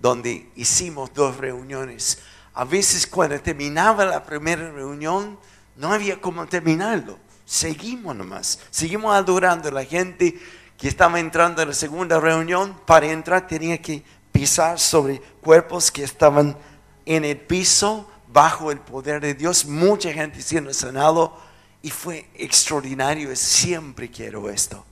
donde 0.00 0.50
hicimos 0.56 1.12
dos 1.12 1.36
reuniones. 1.36 2.18
A 2.54 2.64
veces 2.64 3.06
cuando 3.06 3.38
terminaba 3.40 4.04
la 4.04 4.24
primera 4.24 4.70
reunión, 4.70 5.38
no 5.76 5.92
había 5.92 6.20
cómo 6.20 6.46
terminarlo. 6.46 7.18
Seguimos 7.44 8.16
nomás, 8.16 8.58
seguimos 8.70 9.14
adorando. 9.14 9.70
La 9.70 9.84
gente 9.84 10.38
que 10.78 10.88
estaba 10.88 11.20
entrando 11.20 11.62
a 11.62 11.66
la 11.66 11.74
segunda 11.74 12.18
reunión, 12.18 12.74
para 12.86 13.06
entrar 13.06 13.46
tenía 13.46 13.80
que 13.80 14.02
pisar 14.34 14.80
sobre 14.80 15.20
cuerpos 15.40 15.92
que 15.92 16.02
estaban 16.02 16.58
en 17.06 17.24
el 17.24 17.38
piso, 17.38 18.10
bajo 18.26 18.72
el 18.72 18.80
poder 18.80 19.20
de 19.20 19.34
Dios. 19.34 19.64
Mucha 19.64 20.12
gente 20.12 20.42
siendo 20.42 20.74
sanado 20.74 21.38
y 21.82 21.90
fue 21.90 22.28
extraordinario. 22.34 23.34
Siempre 23.36 24.10
quiero 24.10 24.50
esto 24.50 24.84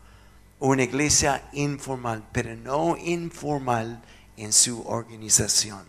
una 0.63 0.85
iglesia 0.85 1.43
informal, 1.55 2.23
pero 2.31 2.55
no 2.55 2.97
informal 2.97 4.01
en 4.37 4.53
su 4.53 4.81
organización. 4.87 5.85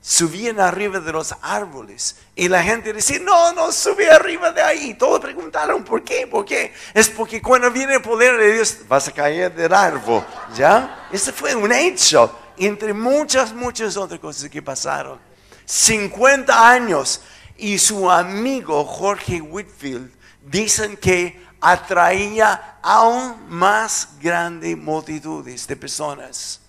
subían 0.00 0.60
arriba 0.60 1.00
de 1.00 1.12
los 1.12 1.34
árboles. 1.42 2.16
Y 2.36 2.48
la 2.48 2.62
gente 2.62 2.92
decía, 2.92 3.18
no, 3.18 3.52
no 3.52 3.72
sube 3.72 4.08
arriba 4.08 4.52
de 4.52 4.62
ahí. 4.62 4.94
Todos 4.94 5.18
preguntaron, 5.18 5.82
¿por 5.82 6.04
qué? 6.04 6.28
¿Por 6.28 6.44
qué? 6.44 6.72
Es 6.94 7.08
porque 7.08 7.42
cuando 7.42 7.72
viene 7.72 7.94
el 7.94 8.02
poder 8.02 8.38
de 8.38 8.54
Dios, 8.54 8.78
vas 8.88 9.08
a 9.08 9.12
caer 9.12 9.52
del 9.52 9.74
árbol. 9.74 10.24
¿Ya? 10.56 11.08
Ese 11.10 11.32
fue 11.32 11.56
un 11.56 11.72
hecho 11.72 12.38
entre 12.56 12.94
muchas, 12.94 13.52
muchas 13.52 13.96
otras 13.96 14.20
cosas 14.20 14.48
que 14.48 14.62
pasaron. 14.62 15.18
50 15.64 16.70
años 16.70 17.20
y 17.56 17.78
su 17.78 18.08
amigo 18.08 18.84
Jorge 18.84 19.40
Whitfield 19.40 20.08
dicen 20.40 20.96
que 20.96 21.40
atraía 21.62 22.78
aún 22.82 23.48
más 23.48 24.08
grandes 24.20 24.76
multitudes 24.76 25.66
de 25.66 25.76
personas. 25.76 26.60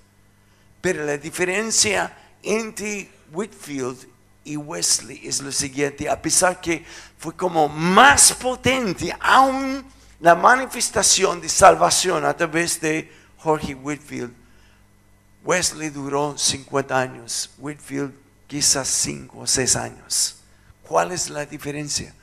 Pero 0.80 1.04
la 1.04 1.18
diferencia 1.18 2.16
entre 2.44 3.10
Whitfield 3.32 4.08
y 4.44 4.56
Wesley 4.56 5.28
es 5.28 5.42
lo 5.42 5.52
siguiente, 5.52 6.08
a 6.08 6.22
pesar 6.22 6.62
que 6.62 6.86
fue 7.18 7.36
como 7.36 7.68
más 7.68 8.34
potente 8.34 9.16
aún 9.20 9.84
la 10.20 10.36
manifestación 10.36 11.42
de 11.42 11.50
salvación 11.50 12.24
a 12.24 12.36
través 12.36 12.80
de 12.80 13.12
Jorge 13.38 13.74
Whitfield, 13.74 14.34
Wesley 15.44 15.90
duró 15.90 16.38
50 16.38 16.98
años, 16.98 17.50
Whitfield 17.58 18.14
quizás 18.48 18.88
5 18.88 19.40
o 19.40 19.48
6 19.48 19.76
años. 19.76 20.36
¿Cuál 20.88 21.12
es 21.12 21.30
la 21.30 21.46
diferencia? 21.46 22.14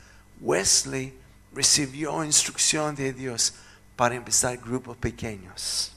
Wesley 0.41 1.20
recibió 1.52 2.25
instrucción 2.25 2.95
de 2.95 3.12
Dios 3.12 3.54
para 3.97 4.14
empezar 4.14 4.56
grupos 4.58 4.97
pequeños, 4.97 5.93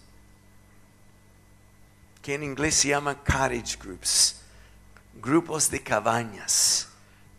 que 2.21 2.35
en 2.35 2.43
inglés 2.43 2.75
se 2.75 2.89
llaman 2.89 3.15
cottage 3.15 3.77
groups, 3.77 4.41
grupos 5.21 5.69
de 5.69 5.81
cabañas, 5.81 6.87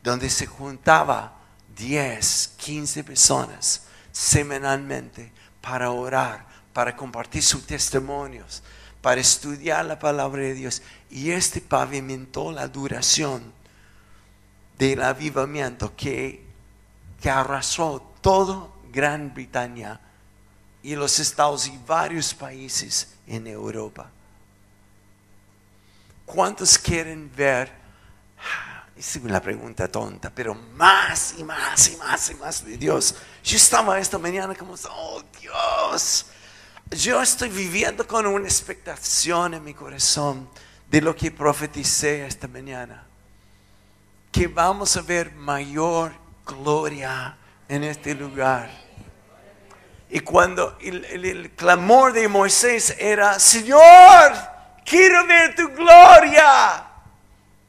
donde 0.02 0.28
se 0.30 0.46
juntaba 0.46 1.38
10, 1.76 2.54
15 2.56 3.04
personas 3.04 3.82
semanalmente 4.12 5.32
para 5.60 5.90
orar, 5.90 6.46
para 6.72 6.94
compartir 6.94 7.42
sus 7.42 7.66
testimonios, 7.66 8.62
para 9.00 9.20
estudiar 9.20 9.84
la 9.84 9.98
palabra 9.98 10.42
de 10.42 10.54
Dios. 10.54 10.82
Y 11.10 11.30
este 11.30 11.60
pavimentó 11.60 12.52
la 12.52 12.68
duración 12.68 13.52
del 14.78 15.02
avivamiento 15.02 15.94
que, 15.96 16.43
que 17.20 17.30
arrasó 17.30 18.14
todo 18.20 18.72
Gran 18.92 19.32
Bretaña 19.34 20.00
y 20.82 20.94
los 20.94 21.18
estados 21.18 21.66
y 21.66 21.78
varios 21.86 22.34
países 22.34 23.14
en 23.26 23.46
Europa. 23.46 24.10
¿Cuántos 26.26 26.78
quieren 26.78 27.30
ver? 27.34 27.72
Es 28.96 29.16
una 29.16 29.40
pregunta 29.40 29.88
tonta, 29.88 30.30
pero 30.30 30.54
más 30.54 31.34
y 31.36 31.44
más 31.44 31.88
y 31.88 31.96
más 31.96 32.30
y 32.30 32.34
más 32.36 32.64
de 32.64 32.76
Dios. 32.76 33.14
Yo 33.42 33.56
estaba 33.56 33.98
esta 33.98 34.18
mañana 34.18 34.54
como, 34.54 34.74
oh 34.90 35.22
Dios, 35.40 36.26
yo 36.90 37.20
estoy 37.20 37.48
viviendo 37.48 38.06
con 38.06 38.26
una 38.26 38.46
expectación 38.46 39.54
en 39.54 39.64
mi 39.64 39.74
corazón 39.74 40.48
de 40.88 41.00
lo 41.00 41.16
que 41.16 41.30
profeticé 41.30 42.24
esta 42.24 42.46
mañana. 42.46 43.04
Que 44.30 44.46
vamos 44.46 44.96
a 44.96 45.02
ver 45.02 45.32
mayor 45.32 46.12
gloria 46.44 47.36
en 47.68 47.84
este 47.84 48.14
lugar. 48.14 48.70
Y 50.10 50.20
cuando 50.20 50.78
el, 50.80 51.50
clamor 51.56 52.12
de 52.12 52.28
Moisés 52.28 52.94
era, 52.98 53.38
Señor, 53.40 54.32
quiero 54.84 55.26
ver 55.26 55.54
tu 55.54 55.68
gloria. 55.70 56.86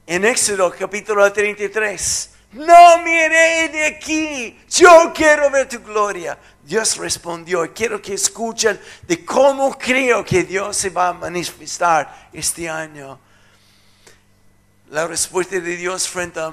En 0.05 0.23
Éxodo 0.23 0.71
capítulo 0.77 1.31
33, 1.33 2.29
no 2.53 2.99
miré 2.99 3.69
de 3.69 3.85
aquí, 3.87 4.59
yo 4.69 5.11
quiero 5.15 5.49
ver 5.49 5.67
tu 5.67 5.79
gloria. 5.79 6.37
Dios 6.61 6.97
respondió, 6.97 7.73
quiero 7.73 8.01
que 8.01 8.13
escuchen 8.13 8.79
de 9.07 9.25
cómo 9.25 9.75
creo 9.77 10.23
que 10.23 10.43
Dios 10.43 10.77
se 10.77 10.89
va 10.89 11.09
a 11.09 11.13
manifestar 11.13 12.29
este 12.31 12.69
año. 12.69 13.19
La 14.89 15.07
respuesta 15.07 15.59
de 15.59 15.77
Dios 15.77 16.07
frente 16.07 16.39
a 16.39 16.51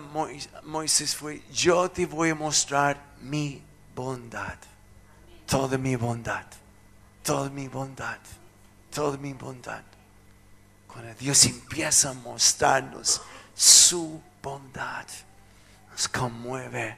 Moisés 0.65 1.15
fue, 1.15 1.43
yo 1.53 1.91
te 1.91 2.07
voy 2.07 2.31
a 2.31 2.35
mostrar 2.35 3.01
mi 3.21 3.63
bondad, 3.95 4.57
toda 5.47 5.77
mi 5.77 5.97
bondad, 5.97 6.47
toda 7.23 7.51
mi 7.51 7.69
bondad, 7.69 8.19
toda 8.91 9.17
mi 9.19 9.33
bondad. 9.35 9.83
Cuando 10.87 11.15
Dios 11.15 11.45
empieza 11.45 12.11
a 12.11 12.15
mostrarnos 12.15 13.21
su 13.55 14.21
bondad, 14.43 15.07
nos 15.91 16.09
conmueve, 16.09 16.97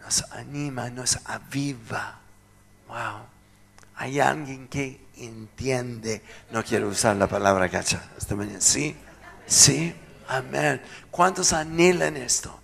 nos 0.00 0.22
anima, 0.32 0.90
nos 0.90 1.18
aviva 1.24 2.20
Wow. 2.88 3.26
Hay 3.96 4.20
alguien 4.20 4.68
que 4.68 5.00
entiende. 5.16 6.22
No 6.50 6.62
quiero 6.62 6.88
usar 6.88 7.16
la 7.16 7.26
palabra 7.26 7.68
gacha 7.68 8.10
esta 8.16 8.34
mañana. 8.34 8.60
Sí, 8.60 8.94
sí, 9.46 9.94
amén. 10.28 10.80
¿Cuántos 11.10 11.52
anhelan 11.52 12.16
esto? 12.16 12.58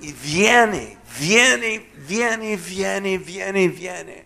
Y 0.00 0.12
viene, 0.12 0.98
viene, 1.18 1.90
viene, 2.08 2.56
viene, 2.56 3.18
viene, 3.18 3.68
viene. 3.68 4.24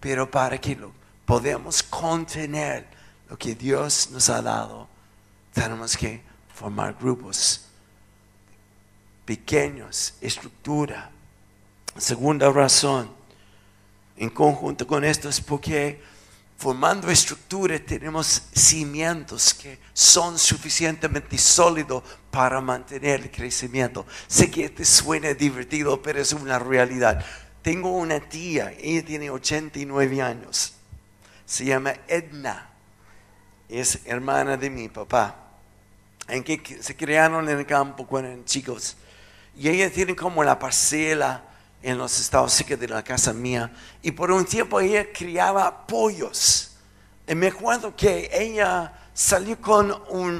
Pero 0.00 0.30
para 0.30 0.58
que 0.58 0.74
lo 0.74 0.92
podamos 1.24 1.82
contener 1.82 2.86
lo 3.28 3.36
que 3.36 3.54
Dios 3.54 4.10
nos 4.10 4.28
ha 4.28 4.42
dado, 4.42 4.88
tenemos 5.52 5.96
que 5.96 6.22
formar 6.54 6.94
grupos 6.98 7.66
pequeños, 9.24 10.14
estructura. 10.20 11.10
Segunda 11.96 12.50
razón, 12.50 13.10
en 14.16 14.30
conjunto 14.30 14.86
con 14.86 15.04
esto 15.04 15.28
es 15.28 15.40
porque 15.40 16.00
formando 16.58 17.08
estructuras 17.08 17.80
tenemos 17.86 18.42
cimientos 18.52 19.54
que 19.54 19.78
son 19.92 20.36
suficientemente 20.36 21.38
sólidos 21.38 22.02
para 22.32 22.60
mantener 22.60 23.20
el 23.20 23.30
crecimiento. 23.30 24.04
Sé 24.26 24.50
que 24.50 24.68
te 24.68 24.84
suena 24.84 25.32
divertido, 25.34 26.02
pero 26.02 26.20
es 26.20 26.32
una 26.32 26.58
realidad. 26.58 27.24
Tengo 27.62 27.96
una 27.96 28.18
tía, 28.20 28.72
ella 28.76 29.04
tiene 29.04 29.30
89 29.30 30.20
años, 30.20 30.74
se 31.46 31.64
llama 31.64 31.94
Edna, 32.08 32.70
es 33.68 34.00
hermana 34.04 34.56
de 34.56 34.68
mi 34.68 34.88
papá, 34.88 35.36
en 36.26 36.42
que 36.42 36.82
se 36.82 36.96
criaron 36.96 37.48
en 37.48 37.58
el 37.58 37.66
campo 37.66 38.04
cuando 38.04 38.30
eran 38.30 38.44
chicos. 38.44 38.96
Y 39.56 39.68
ella 39.68 39.92
tiene 39.92 40.16
como 40.16 40.42
la 40.42 40.58
parcela 40.58 41.47
en 41.82 41.98
los 41.98 42.18
estados 42.18 42.52
cerca 42.52 42.76
de 42.76 42.88
la 42.88 43.02
casa 43.02 43.32
mía 43.32 43.72
y 44.02 44.10
por 44.10 44.30
un 44.30 44.44
tiempo 44.44 44.80
ella 44.80 45.12
criaba 45.12 45.86
pollos. 45.86 46.76
Y 47.26 47.34
me 47.34 47.48
acuerdo 47.48 47.94
que 47.94 48.30
ella 48.32 48.92
salió 49.12 49.60
con 49.60 49.92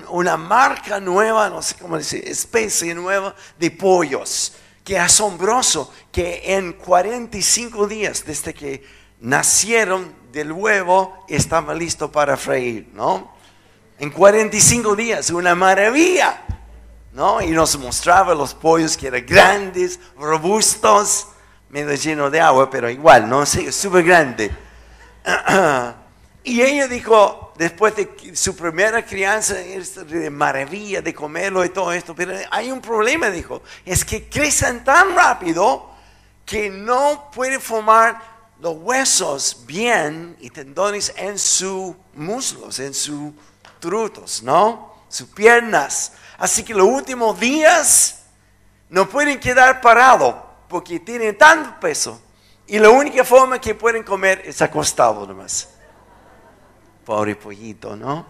una 0.08 0.36
marca 0.36 1.00
nueva, 1.00 1.50
no 1.50 1.60
sé 1.62 1.74
cómo 1.76 1.98
decir, 1.98 2.26
especie 2.26 2.94
nueva 2.94 3.34
de 3.58 3.70
pollos. 3.70 4.54
Qué 4.84 4.98
asombroso 4.98 5.92
que 6.10 6.54
en 6.54 6.72
45 6.72 7.86
días 7.86 8.24
desde 8.24 8.54
que 8.54 8.82
nacieron 9.20 10.14
del 10.32 10.52
huevo 10.52 11.24
estaba 11.28 11.74
listo 11.74 12.10
para 12.10 12.36
freír, 12.36 12.88
¿no? 12.94 13.36
En 13.98 14.10
45 14.10 14.94
días, 14.94 15.30
una 15.30 15.54
maravilla, 15.54 16.44
¿no? 17.18 17.42
Y 17.42 17.48
nos 17.48 17.76
mostraba 17.76 18.32
los 18.32 18.54
pollos 18.54 18.96
que 18.96 19.08
eran 19.08 19.26
grandes, 19.26 19.98
robustos, 20.16 21.26
medio 21.68 21.92
lleno 21.94 22.30
de 22.30 22.40
agua, 22.40 22.70
pero 22.70 22.88
igual, 22.88 23.28
¿no? 23.28 23.44
Sí, 23.44 23.72
súper 23.72 24.04
grande. 24.04 24.50
Y 26.44 26.62
ella 26.62 26.86
dijo, 26.88 27.52
después 27.58 27.94
de 27.94 28.34
su 28.34 28.56
primera 28.56 29.04
crianza, 29.04 29.52
de 29.54 30.30
maravilla 30.30 31.02
de 31.02 31.12
comerlo 31.12 31.62
y 31.62 31.68
todo 31.68 31.92
esto, 31.92 32.14
pero 32.14 32.32
hay 32.50 32.70
un 32.70 32.80
problema, 32.80 33.28
dijo, 33.28 33.60
es 33.84 34.02
que 34.02 34.30
crecen 34.30 34.82
tan 34.82 35.14
rápido 35.14 35.90
que 36.46 36.70
no 36.70 37.30
pueden 37.34 37.60
formar 37.60 38.22
los 38.60 38.76
huesos 38.78 39.64
bien 39.66 40.38
y 40.40 40.48
tendones 40.48 41.12
en 41.16 41.38
sus 41.38 41.94
muslos, 42.14 42.78
en 42.78 42.94
sus 42.94 43.32
trutos, 43.78 44.42
¿no? 44.42 44.94
Sus 45.10 45.28
piernas. 45.28 46.12
Así 46.38 46.62
que 46.62 46.72
los 46.72 46.86
últimos 46.86 47.38
días 47.38 48.22
no 48.88 49.08
pueden 49.08 49.40
quedar 49.40 49.80
parados 49.80 50.36
porque 50.68 51.00
tienen 51.00 51.36
tanto 51.36 51.78
peso. 51.80 52.22
Y 52.66 52.78
la 52.78 52.90
única 52.90 53.24
forma 53.24 53.60
que 53.60 53.74
pueden 53.74 54.04
comer 54.04 54.42
es 54.44 54.62
acostado 54.62 55.26
nomás. 55.26 55.70
Pobre 57.04 57.34
pollito, 57.34 57.96
¿no? 57.96 58.26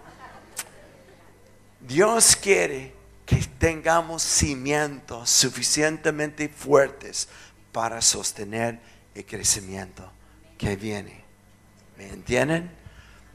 Dios 1.80 2.34
quiere 2.36 2.94
que 3.26 3.36
tengamos 3.58 4.22
cimientos 4.22 5.28
suficientemente 5.28 6.48
fuertes 6.48 7.28
para 7.72 8.00
sostener 8.00 8.80
el 9.14 9.26
crecimiento 9.26 10.10
que 10.56 10.76
viene. 10.76 11.24
¿Me 11.98 12.08
entienden? 12.08 12.70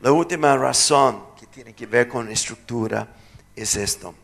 La 0.02 0.12
última 0.12 0.58
razón 0.58 1.36
que 1.40 1.46
tiene 1.48 1.74
que 1.74 1.86
ver 1.86 2.08
con 2.08 2.30
estructura 2.30 3.08
es 3.56 3.76
esto. 3.76 4.16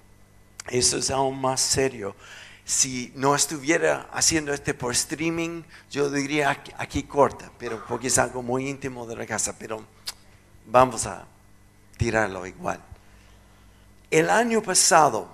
Eso 0.70 0.98
es 0.98 1.10
aún 1.10 1.40
más 1.42 1.62
serio. 1.62 2.16
Si 2.64 3.12
no 3.16 3.34
estuviera 3.34 4.08
haciendo 4.14 4.54
este 4.54 4.76
por 4.76 4.92
streaming, 4.94 5.64
yo 5.90 6.10
diría 6.12 6.62
aquí, 6.78 7.04
corta, 7.04 7.52
pero 7.58 7.84
porque 7.88 8.08
es 8.08 8.18
algo 8.20 8.44
muy 8.44 8.70
íntimo 8.70 9.08
de 9.08 9.16
la 9.16 9.26
casa, 9.26 9.56
pero 9.58 9.84
vamos 10.68 11.08
a 11.08 11.26
tirarlo 11.98 12.46
igual. 12.46 12.80
El 14.12 14.30
año 14.30 14.62
pasado, 14.62 15.28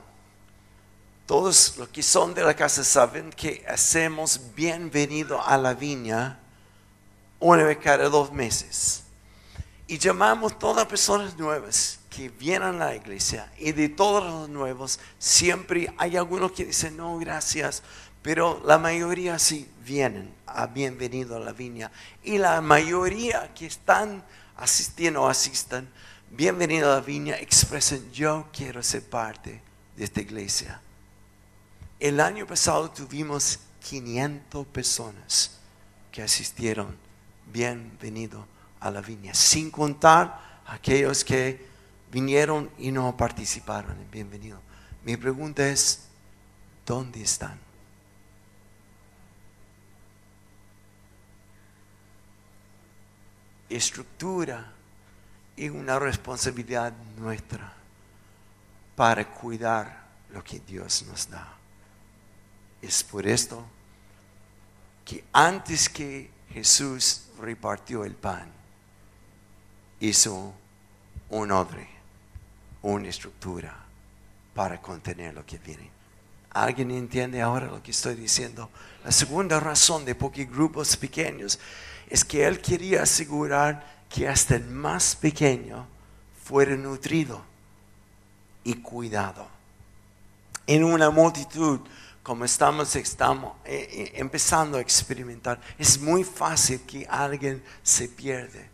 todos 1.25 1.75
los 1.77 1.89
que 1.89 2.01
son 2.01 2.33
de 2.33 2.43
la 2.43 2.53
casa 2.53 2.85
saben 2.85 3.31
que 3.31 3.65
hacemos 3.67 4.39
bienvenido 4.55 5.45
a 5.45 5.57
la 5.57 5.73
viña 5.73 6.39
una 7.41 7.63
vez 7.63 7.77
cada 7.79 8.07
dos 8.07 8.31
meses. 8.31 9.03
Y 9.87 9.97
llamamos 9.97 10.57
todas 10.57 10.85
personas 10.85 11.37
nuevas 11.37 11.99
que 12.15 12.29
vienen 12.29 12.81
a 12.81 12.85
la 12.85 12.95
iglesia 12.95 13.51
y 13.57 13.73
de 13.73 13.89
todos 13.89 14.23
los 14.23 14.47
nuevos, 14.47 14.99
siempre 15.19 15.93
hay 15.97 16.15
algunos 16.15 16.53
que 16.53 16.63
dicen, 16.63 16.95
no, 16.95 17.17
gracias, 17.17 17.83
pero 18.21 18.61
la 18.65 18.77
mayoría 18.77 19.37
sí 19.37 19.69
vienen 19.83 20.33
a 20.45 20.67
bienvenido 20.67 21.35
a 21.35 21.39
la 21.39 21.51
viña. 21.51 21.91
Y 22.23 22.37
la 22.37 22.61
mayoría 22.61 23.53
que 23.53 23.65
están 23.65 24.23
asistiendo 24.55 25.23
o 25.23 25.27
asistan, 25.27 25.89
bienvenido 26.31 26.91
a 26.91 26.95
la 26.95 27.01
viña, 27.01 27.35
expresan, 27.35 28.09
yo 28.13 28.47
quiero 28.53 28.81
ser 28.81 29.03
parte 29.03 29.61
de 29.97 30.03
esta 30.05 30.21
iglesia. 30.21 30.79
El 31.99 32.21
año 32.21 32.47
pasado 32.47 32.89
tuvimos 32.91 33.59
500 33.81 34.65
personas 34.67 35.59
que 36.13 36.21
asistieron 36.21 36.95
bienvenido 37.51 38.47
a 38.79 38.89
la 38.89 39.01
viña, 39.01 39.33
sin 39.33 39.69
contar 39.69 40.61
aquellos 40.65 41.25
que 41.25 41.74
vinieron 42.15 42.71
y 42.77 42.93
no 42.93 43.17
participaron 43.17 43.99
en 43.99 44.09
bienvenido. 44.09 44.57
Mi 45.03 45.17
pregunta 45.17 45.67
es, 45.67 46.05
¿dónde 46.85 47.21
están? 47.21 47.59
Estructura 53.67 54.71
y 55.57 55.67
una 55.67 55.99
responsabilidad 55.99 56.93
nuestra 57.17 57.73
para 58.95 59.29
cuidar 59.29 60.05
lo 60.31 60.41
que 60.41 60.61
Dios 60.61 61.03
nos 61.09 61.29
da. 61.29 61.53
Es 62.81 63.03
por 63.03 63.27
esto 63.27 63.61
que 65.03 65.21
antes 65.33 65.89
que 65.89 66.31
Jesús 66.49 67.25
repartió 67.41 68.05
el 68.05 68.15
pan, 68.15 68.49
hizo 69.99 70.53
un 71.29 71.51
odre, 71.51 71.94
una 72.91 73.09
estructura 73.09 73.75
para 74.53 74.81
contener 74.81 75.33
lo 75.33 75.45
que 75.45 75.57
viene. 75.57 75.89
¿Alguien 76.51 76.91
entiende 76.91 77.41
ahora 77.41 77.67
lo 77.67 77.81
que 77.81 77.91
estoy 77.91 78.15
diciendo? 78.15 78.69
La 79.03 79.11
segunda 79.11 79.59
razón 79.59 80.05
de 80.05 80.15
pocos 80.15 80.49
grupos 80.49 80.95
pequeños 80.95 81.59
es 82.09 82.23
que 82.23 82.45
Él 82.45 82.61
quería 82.61 83.03
asegurar 83.03 84.05
que 84.07 84.27
hasta 84.27 84.55
el 84.55 84.65
más 84.65 85.15
pequeño 85.15 85.87
fuera 86.43 86.75
nutrido 86.75 87.41
y 88.63 88.75
cuidado. 88.75 89.47
En 90.67 90.83
una 90.83 91.09
multitud 91.09 91.81
como 92.21 92.45
estamos, 92.45 92.95
estamos 92.95 93.53
eh, 93.65 93.87
eh, 93.91 94.11
empezando 94.15 94.77
a 94.77 94.81
experimentar, 94.81 95.61
es 95.77 95.99
muy 95.99 96.23
fácil 96.23 96.81
que 96.81 97.05
alguien 97.07 97.63
se 97.83 98.07
pierde. 98.07 98.67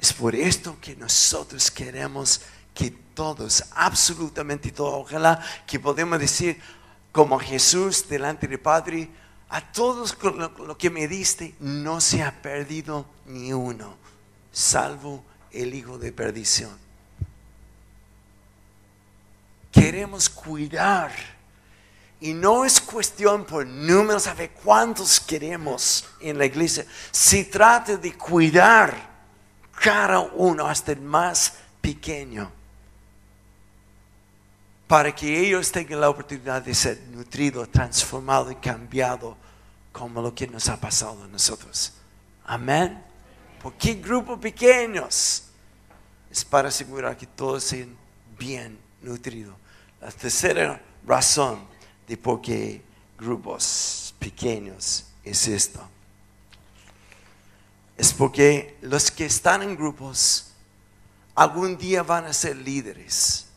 Es 0.00 0.12
por 0.12 0.34
esto 0.34 0.76
que 0.80 0.96
nosotros 0.96 1.70
queremos 1.70 2.40
que 2.78 2.92
todos, 2.92 3.64
absolutamente 3.74 4.70
todos, 4.70 4.94
ojalá 4.94 5.44
que 5.66 5.80
podamos 5.80 6.20
decir 6.20 6.62
como 7.10 7.40
Jesús 7.40 8.08
delante 8.08 8.46
del 8.46 8.60
Padre, 8.60 9.10
a 9.48 9.60
todos 9.72 10.16
lo 10.22 10.78
que 10.78 10.88
me 10.88 11.08
diste 11.08 11.56
no 11.58 12.00
se 12.00 12.22
ha 12.22 12.40
perdido 12.40 13.04
ni 13.26 13.52
uno, 13.52 13.96
salvo 14.52 15.24
el 15.50 15.74
hijo 15.74 15.98
de 15.98 16.12
perdición. 16.12 16.78
Queremos 19.72 20.30
cuidar 20.30 21.10
y 22.20 22.32
no 22.32 22.64
es 22.64 22.80
cuestión 22.80 23.44
por 23.44 23.66
números, 23.66 24.22
saber 24.22 24.52
cuántos 24.52 25.18
queremos 25.18 26.04
en 26.20 26.38
la 26.38 26.46
iglesia. 26.46 26.86
Se 27.10 27.44
trata 27.44 27.96
de 27.96 28.16
cuidar 28.16 28.94
cada 29.80 30.20
uno, 30.20 30.68
hasta 30.68 30.92
el 30.92 31.00
más 31.00 31.54
pequeño, 31.80 32.52
para 34.88 35.14
que 35.14 35.46
ellos 35.46 35.70
tengan 35.70 36.00
la 36.00 36.08
oportunidad 36.08 36.62
de 36.62 36.74
ser 36.74 36.98
nutridos, 37.12 37.70
transformados 37.70 38.52
y 38.52 38.56
cambiados 38.56 39.36
como 39.92 40.22
lo 40.22 40.34
que 40.34 40.46
nos 40.46 40.68
ha 40.68 40.80
pasado 40.80 41.22
a 41.22 41.28
nosotros. 41.28 41.92
Amén. 42.46 43.04
¿Por 43.62 43.74
qué 43.74 43.94
grupos 43.94 44.38
pequeños? 44.38 45.44
Es 46.30 46.44
para 46.44 46.68
asegurar 46.68 47.16
que 47.16 47.26
todos 47.26 47.64
sean 47.64 47.94
bien 48.38 48.78
nutridos. 49.02 49.54
La 50.00 50.10
tercera 50.10 50.80
razón 51.06 51.60
de 52.06 52.16
por 52.16 52.40
qué 52.40 52.82
grupos 53.18 54.14
pequeños 54.18 55.04
es 55.22 55.48
esto. 55.48 55.86
Es 57.98 58.14
porque 58.14 58.78
los 58.80 59.10
que 59.10 59.26
están 59.26 59.62
en 59.62 59.76
grupos 59.76 60.52
algún 61.34 61.76
día 61.76 62.02
van 62.02 62.24
a 62.26 62.32
ser 62.32 62.56
líderes, 62.56 63.47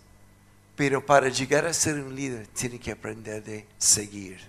pero 0.82 1.06
para 1.06 1.30
llegar 1.30 1.68
a 1.68 1.74
ser 1.76 2.00
un 2.00 2.16
líder 2.16 2.48
tienen 2.48 2.80
que 2.80 2.90
aprender 2.90 3.44
de 3.44 3.68
seguir. 3.78 4.40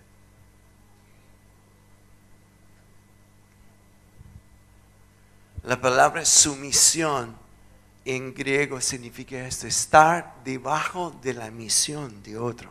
La 5.63 5.79
palabra 5.79 6.25
sumisión 6.25 7.37
en 8.07 8.33
griego 8.33 8.81
significa 8.81 9.47
esto, 9.47 9.67
estar 9.67 10.37
debajo 10.43 11.15
de 11.23 11.35
la 11.35 11.51
misión 11.51 12.23
de 12.23 12.39
otro 12.39 12.71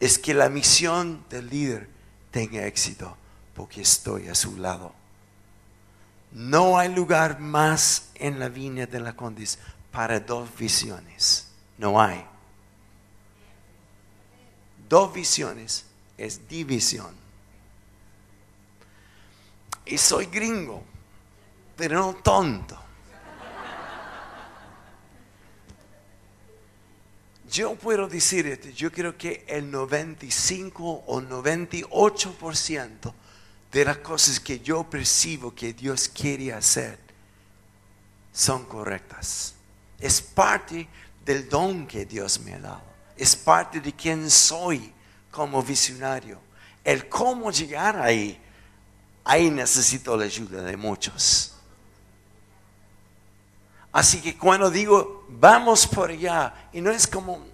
es 0.00 0.18
que 0.18 0.32
la 0.32 0.48
misión 0.48 1.22
del 1.28 1.50
líder 1.50 1.86
tenga 2.30 2.64
éxito 2.64 3.14
porque 3.54 3.82
estoy 3.82 4.28
a 4.28 4.34
su 4.34 4.56
lado. 4.56 4.94
No 6.32 6.78
hay 6.78 6.94
lugar 6.94 7.40
más 7.40 8.08
en 8.14 8.38
la 8.38 8.48
viña 8.48 8.86
de 8.86 9.00
la 9.00 9.14
Condis 9.14 9.58
para 9.92 10.18
dos 10.18 10.48
visiones. 10.56 11.49
No 11.80 11.98
hay. 11.98 12.22
Dos 14.86 15.12
visiones 15.14 15.86
es 16.18 16.46
división. 16.46 17.14
Y 19.86 19.96
soy 19.96 20.26
gringo, 20.26 20.84
pero 21.76 21.98
no 22.00 22.14
tonto. 22.16 22.78
yo 27.50 27.74
puedo 27.76 28.06
decir 28.06 28.46
esto, 28.46 28.68
yo 28.68 28.92
creo 28.92 29.16
que 29.16 29.46
el 29.48 29.70
95 29.70 31.04
o 31.06 31.20
98% 31.22 33.14
de 33.72 33.84
las 33.86 33.96
cosas 33.98 34.38
que 34.38 34.60
yo 34.60 34.84
percibo 34.84 35.54
que 35.54 35.72
Dios 35.72 36.10
quiere 36.10 36.52
hacer 36.52 36.98
son 38.32 38.66
correctas. 38.66 39.54
Es 39.98 40.20
parte 40.20 40.86
del 41.30 41.48
don 41.48 41.86
que 41.86 42.04
Dios 42.04 42.40
me 42.40 42.54
ha 42.54 42.58
dado. 42.58 42.82
Es 43.16 43.36
parte 43.36 43.80
de 43.80 43.92
quien 43.92 44.28
soy 44.28 44.92
como 45.30 45.62
visionario. 45.62 46.40
El 46.82 47.08
cómo 47.08 47.52
llegar 47.52 48.00
ahí, 48.00 48.36
ahí 49.22 49.48
necesito 49.48 50.16
la 50.16 50.24
ayuda 50.24 50.62
de 50.62 50.76
muchos. 50.76 51.54
Así 53.92 54.20
que 54.20 54.36
cuando 54.36 54.70
digo, 54.70 55.24
vamos 55.28 55.86
por 55.86 56.10
allá, 56.10 56.68
y 56.72 56.80
no 56.80 56.90
es 56.90 57.06
como, 57.06 57.46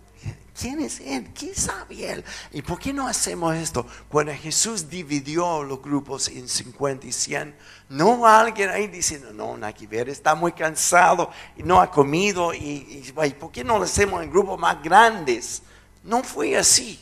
¿quién 0.59 0.81
es 0.81 1.01
él? 1.01 1.31
¿Quién 1.35 1.55
sabe 1.55 2.11
él? 2.11 2.25
¿Y 2.53 2.63
por 2.63 2.79
qué 2.79 2.93
no 2.93 3.07
hacemos 3.07 3.55
esto? 3.55 3.87
Cuando 4.09 4.33
Jesús 4.33 4.89
dividió 4.89 5.63
los 5.63 5.83
grupos 5.83 6.29
en 6.29 6.49
50 6.49 7.07
y 7.07 7.13
100, 7.13 7.55
no 7.91 8.27
alguien 8.27 8.71
ahí 8.71 8.87
diciendo, 8.87 9.33
no, 9.33 9.57
no 9.57 9.67
hay 9.67 9.75
que 9.75 9.87
ver, 9.87 10.09
está 10.09 10.35
muy 10.35 10.53
cansado 10.53 11.31
y 11.57 11.63
no 11.63 11.81
ha 11.81 11.91
comido, 11.91 12.55
y, 12.55 13.03
y 13.17 13.33
¿por 13.33 13.53
qué 13.53 13.63
no 13.63 13.79
lo 13.79 13.85
hacemos 13.85 14.23
en 14.23 14.31
grupos 14.31 14.59
más 14.59 14.83
grandes? 14.83 15.63
No 16.03 16.23
fue 16.23 16.57
así. 16.57 17.01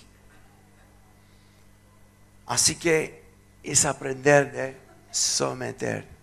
Así 2.47 2.77
que 2.77 3.23
es 3.63 3.85
aprender 3.85 4.53
de 4.53 4.77
someter 5.11 6.14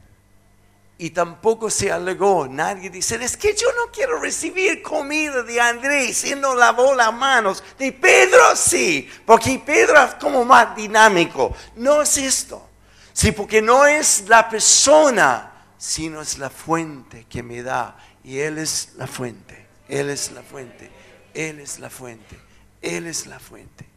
y 1.02 1.10
tampoco 1.10 1.72
se 1.72 1.92
alegó. 1.92 2.48
Nadie 2.48 2.92
dice, 2.92 3.16
es 3.24 3.36
que 3.36 3.56
yo 3.56 3.66
no 3.74 3.92
quiero 3.92 4.20
recibir 4.20 4.84
comida 4.84 5.42
de 5.42 5.60
Andrés 5.60 6.24
y 6.26 6.36
no 6.36 6.54
lavó 6.54 6.94
las 6.94 7.12
manos. 7.12 7.64
De 7.80 7.92
Pedro 7.92 8.56
sí, 8.56 9.10
porque 9.26 9.60
Pedro 9.66 10.00
es 10.00 10.14
como 10.16 10.46
más 10.46 10.76
dinámico. 10.76 11.56
No 11.76 12.04
es 12.04 12.18
esto. 12.18 12.70
Sí, 13.14 13.32
porque 13.32 13.64
no 13.64 13.88
es 13.88 14.26
la 14.28 14.48
persona, 14.48 15.52
sino 15.76 16.22
es 16.22 16.38
la 16.38 16.52
fuente 16.52 17.26
que 17.28 17.42
me 17.42 17.64
da. 17.64 17.98
Y 18.24 18.38
Él 18.38 18.60
es 18.60 18.92
la 18.96 19.08
fuente. 19.08 19.66
Él 19.90 20.08
es 20.12 20.32
la 20.32 20.44
fuente. 20.44 20.92
Él 21.34 21.62
es 21.62 21.80
la 21.80 21.90
fuente. 21.90 22.40
Él 22.80 23.08
es 23.08 23.26
la 23.26 23.40
fuente. 23.40 23.88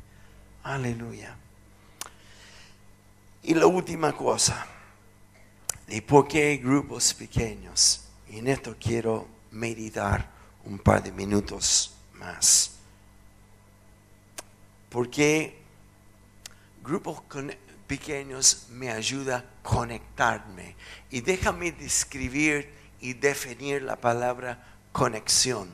Aleluya. 0.63 1.37
Y 3.43 3.53
la 3.53 3.67
última 3.67 4.17
cosa 4.17 4.69
¿Y 5.89 6.01
por 6.01 6.27
qué 6.27 6.57
grupos 6.57 7.13
pequeños? 7.15 8.05
Y 8.31 8.39
en 8.39 8.49
esto 8.49 8.77
quiero 8.81 9.29
meditar 9.51 10.31
un 10.65 10.79
par 10.79 11.03
de 11.03 11.13
minutos 11.13 11.95
más. 12.15 12.73
Porque 14.89 15.59
grupos 16.83 17.23
pequeños 17.87 18.67
me 18.71 18.91
ayuda 18.91 19.39
a 19.39 19.45
conectarme. 19.63 20.75
Y 21.11 21.21
déjame 21.21 21.73
describir 21.73 22.73
y 23.01 23.13
definir 23.13 23.83
la 23.83 23.97
palabra 23.97 24.65
conexión. 24.93 25.69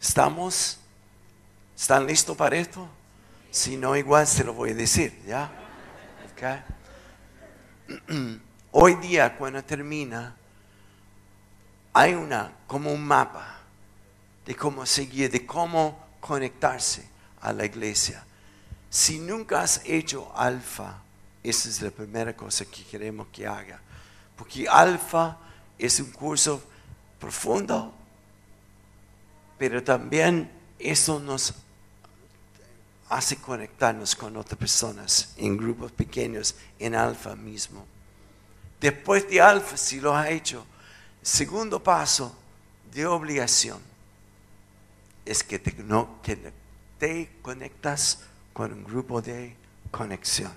¿Estamos? 0.00 0.80
¿Están 1.76 2.06
listos 2.06 2.36
para 2.36 2.56
esto? 2.56 2.88
Si 3.50 3.76
no, 3.76 3.96
igual 3.96 4.26
se 4.26 4.42
lo 4.42 4.52
voy 4.54 4.70
a 4.70 4.74
decir, 4.74 5.22
¿ya? 5.26 5.52
Okay. 6.32 6.62
Hoy 8.74 8.94
día, 8.94 9.36
cuando 9.36 9.62
termina, 9.62 10.34
hay 11.92 12.14
una, 12.14 12.50
como 12.66 12.90
un 12.90 13.04
mapa 13.04 13.58
de 14.46 14.56
cómo 14.56 14.86
seguir, 14.86 15.30
de 15.30 15.44
cómo 15.44 16.02
conectarse 16.20 17.06
a 17.42 17.52
la 17.52 17.66
iglesia. 17.66 18.24
Si 18.88 19.18
nunca 19.18 19.60
has 19.60 19.82
hecho 19.84 20.32
alfa, 20.34 21.02
esa 21.42 21.68
es 21.68 21.82
la 21.82 21.90
primera 21.90 22.34
cosa 22.34 22.64
que 22.64 22.82
queremos 22.84 23.26
que 23.30 23.46
haga. 23.46 23.78
Porque 24.36 24.66
alfa 24.66 25.36
es 25.78 26.00
un 26.00 26.10
curso 26.10 26.62
profundo, 27.20 27.92
pero 29.58 29.84
también 29.84 30.50
eso 30.78 31.20
nos 31.20 31.52
hace 33.10 33.36
conectarnos 33.36 34.16
con 34.16 34.34
otras 34.38 34.58
personas 34.58 35.34
en 35.36 35.58
grupos 35.58 35.92
pequeños, 35.92 36.54
en 36.78 36.94
alfa 36.94 37.36
mismo. 37.36 37.91
Después 38.82 39.28
de 39.30 39.40
alfa, 39.40 39.76
si 39.76 40.00
lo 40.00 40.12
ha 40.12 40.28
hecho, 40.28 40.66
segundo 41.22 41.80
paso 41.80 42.36
de 42.92 43.06
obligación 43.06 43.80
es 45.24 45.44
que 45.44 45.60
te, 45.60 47.30
conectas 47.42 48.24
con 48.52 48.72
un 48.72 48.82
grupo 48.82 49.22
de 49.22 49.54
conexión. 49.92 50.50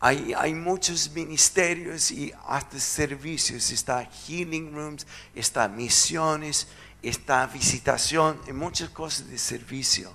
Hay, 0.00 0.34
hay, 0.36 0.52
muchos 0.52 1.12
ministerios 1.12 2.10
y 2.10 2.32
hasta 2.48 2.80
servicios. 2.80 3.70
Está 3.70 4.04
healing 4.04 4.74
rooms, 4.74 5.06
está 5.32 5.68
misiones, 5.68 6.66
está 7.02 7.46
visitación 7.46 8.40
y 8.48 8.52
muchas 8.52 8.90
cosas 8.90 9.28
de 9.28 9.38
servicio. 9.38 10.12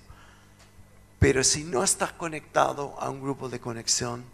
Pero 1.20 1.42
si 1.42 1.64
no 1.64 1.86
estás 1.86 2.12
conectado 2.12 3.00
a 3.00 3.10
un 3.10 3.22
grupo 3.22 3.48
de 3.48 3.62
conexión, 3.62 4.26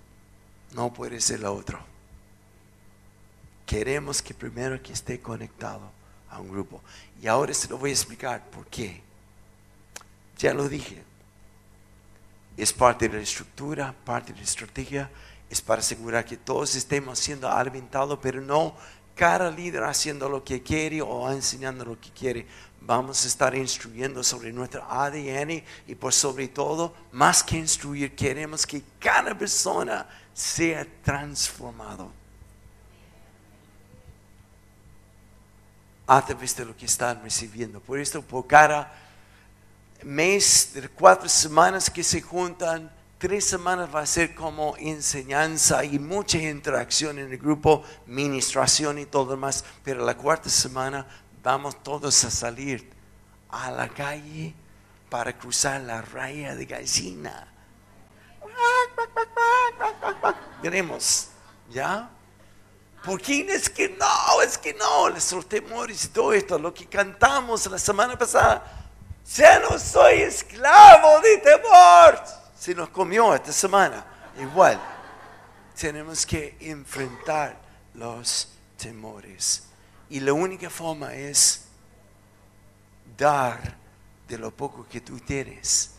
no 0.74 0.94
puede 0.94 1.20
ser 1.22 1.42
lo 1.42 1.54
otro. 1.54 1.80
Queremos 3.66 4.22
que 4.22 4.34
primero 4.34 4.82
que 4.82 4.94
esté 4.94 5.20
conectado 5.20 5.92
a 6.30 6.40
un 6.40 6.50
grupo. 6.50 6.82
Y 7.22 7.28
ahora 7.28 7.54
se 7.54 7.68
lo 7.68 7.78
voy 7.78 7.92
a 7.92 7.94
explicar 7.94 8.44
por 8.50 8.66
qué. 8.68 9.02
Ya 10.38 10.54
lo 10.54 10.68
dije. 10.68 11.04
Es 12.58 12.74
parte 12.74 13.08
de 13.08 13.18
la 13.18 13.24
estructura, 13.24 13.94
parte 14.06 14.34
de 14.34 14.40
la 14.40 14.46
estrategia. 14.46 15.10
Es 15.50 15.62
para 15.62 15.82
asegurar 15.82 16.26
que 16.26 16.38
todos 16.38 16.76
estemos 16.76 17.20
siendo 17.20 17.50
alimentados, 17.50 18.20
pero 18.22 18.42
no 18.42 18.76
cada 19.16 19.52
líder 19.52 19.84
haciendo 19.84 20.30
lo 20.30 20.44
que 20.44 20.64
quiere 20.64 21.02
o 21.02 21.30
enseñando 21.30 21.84
lo 21.84 22.00
que 22.00 22.10
quiere. 22.12 22.48
Vamos 22.80 23.26
a 23.26 23.28
estar 23.28 23.54
instruyendo 23.54 24.24
sobre 24.24 24.54
nuestro 24.54 24.82
ADN 24.90 25.62
y 25.88 25.96
por 25.96 26.14
sobre 26.14 26.48
todo, 26.48 26.96
más 27.12 27.44
que 27.44 27.58
instruir, 27.58 28.16
queremos 28.16 28.66
que 28.66 28.82
cada 28.98 29.38
persona 29.38 30.08
sea 30.40 30.88
transformado 31.04 32.10
a 36.08 36.26
través 36.26 36.56
de 36.56 36.64
lo 36.64 36.76
que 36.78 36.86
están 36.86 37.22
recibiendo. 37.22 37.82
Por 37.82 38.00
esto, 38.00 38.22
por 38.22 38.48
cada 38.48 38.92
mes 40.02 40.72
de 40.74 40.88
cuatro 40.88 41.28
semanas 41.28 41.90
que 41.90 42.04
se 42.04 42.22
juntan, 42.22 42.90
tres 43.18 43.46
semanas 43.46 43.94
va 43.94 44.00
a 44.00 44.06
ser 44.06 44.34
como 44.34 44.78
enseñanza 44.78 45.84
y 45.84 46.00
mucha 46.00 46.38
interacción 46.38 47.20
en 47.20 47.32
el 47.34 47.38
grupo, 47.38 47.84
ministración 48.08 48.98
y 48.98 49.06
todo 49.06 49.32
demás. 49.32 49.66
Pero 49.84 50.06
la 50.06 50.16
cuarta 50.16 50.50
semana 50.50 51.06
vamos 51.44 51.84
todos 51.84 52.24
a 52.24 52.32
salir 52.32 52.90
a 53.50 53.72
la 53.72 53.90
calle 53.90 54.54
para 55.10 55.38
cruzar 55.38 55.82
la 55.82 56.02
raya 56.02 56.56
de 56.56 56.66
gallina 56.66 57.59
Queremos, 60.62 61.30
¿ya? 61.70 62.10
¿Por 63.04 63.22
quién 63.22 63.50
es 63.50 63.70
que 63.70 63.90
no? 63.90 64.42
Es 64.42 64.58
que 64.58 64.74
no, 64.74 65.10
nuestros 65.10 65.48
temores 65.48 66.06
y 66.06 66.08
todo 66.10 66.34
esto, 66.34 66.60
lo 66.60 66.74
que 66.74 66.86
cantamos 66.86 67.66
la 67.68 67.80
semana 67.80 68.18
pasada, 68.18 68.90
ya 69.36 69.60
no 69.60 69.80
soy 69.80 70.22
esclavo 70.22 71.22
de 71.22 71.38
temor. 71.38 72.22
Se 72.58 72.76
nos 72.76 72.90
comió 72.90 73.34
esta 73.34 73.54
semana, 73.54 74.06
igual. 74.38 74.80
Tenemos 75.80 76.26
que 76.26 76.58
enfrentar 76.60 77.58
los 77.94 78.50
temores. 78.78 79.64
Y 80.10 80.20
la 80.20 80.34
única 80.34 80.70
forma 80.70 81.14
es 81.14 81.66
dar 83.18 83.78
de 84.28 84.38
lo 84.38 84.52
poco 84.52 84.86
que 84.90 85.00
tú 85.00 85.20
tienes. 85.20 85.92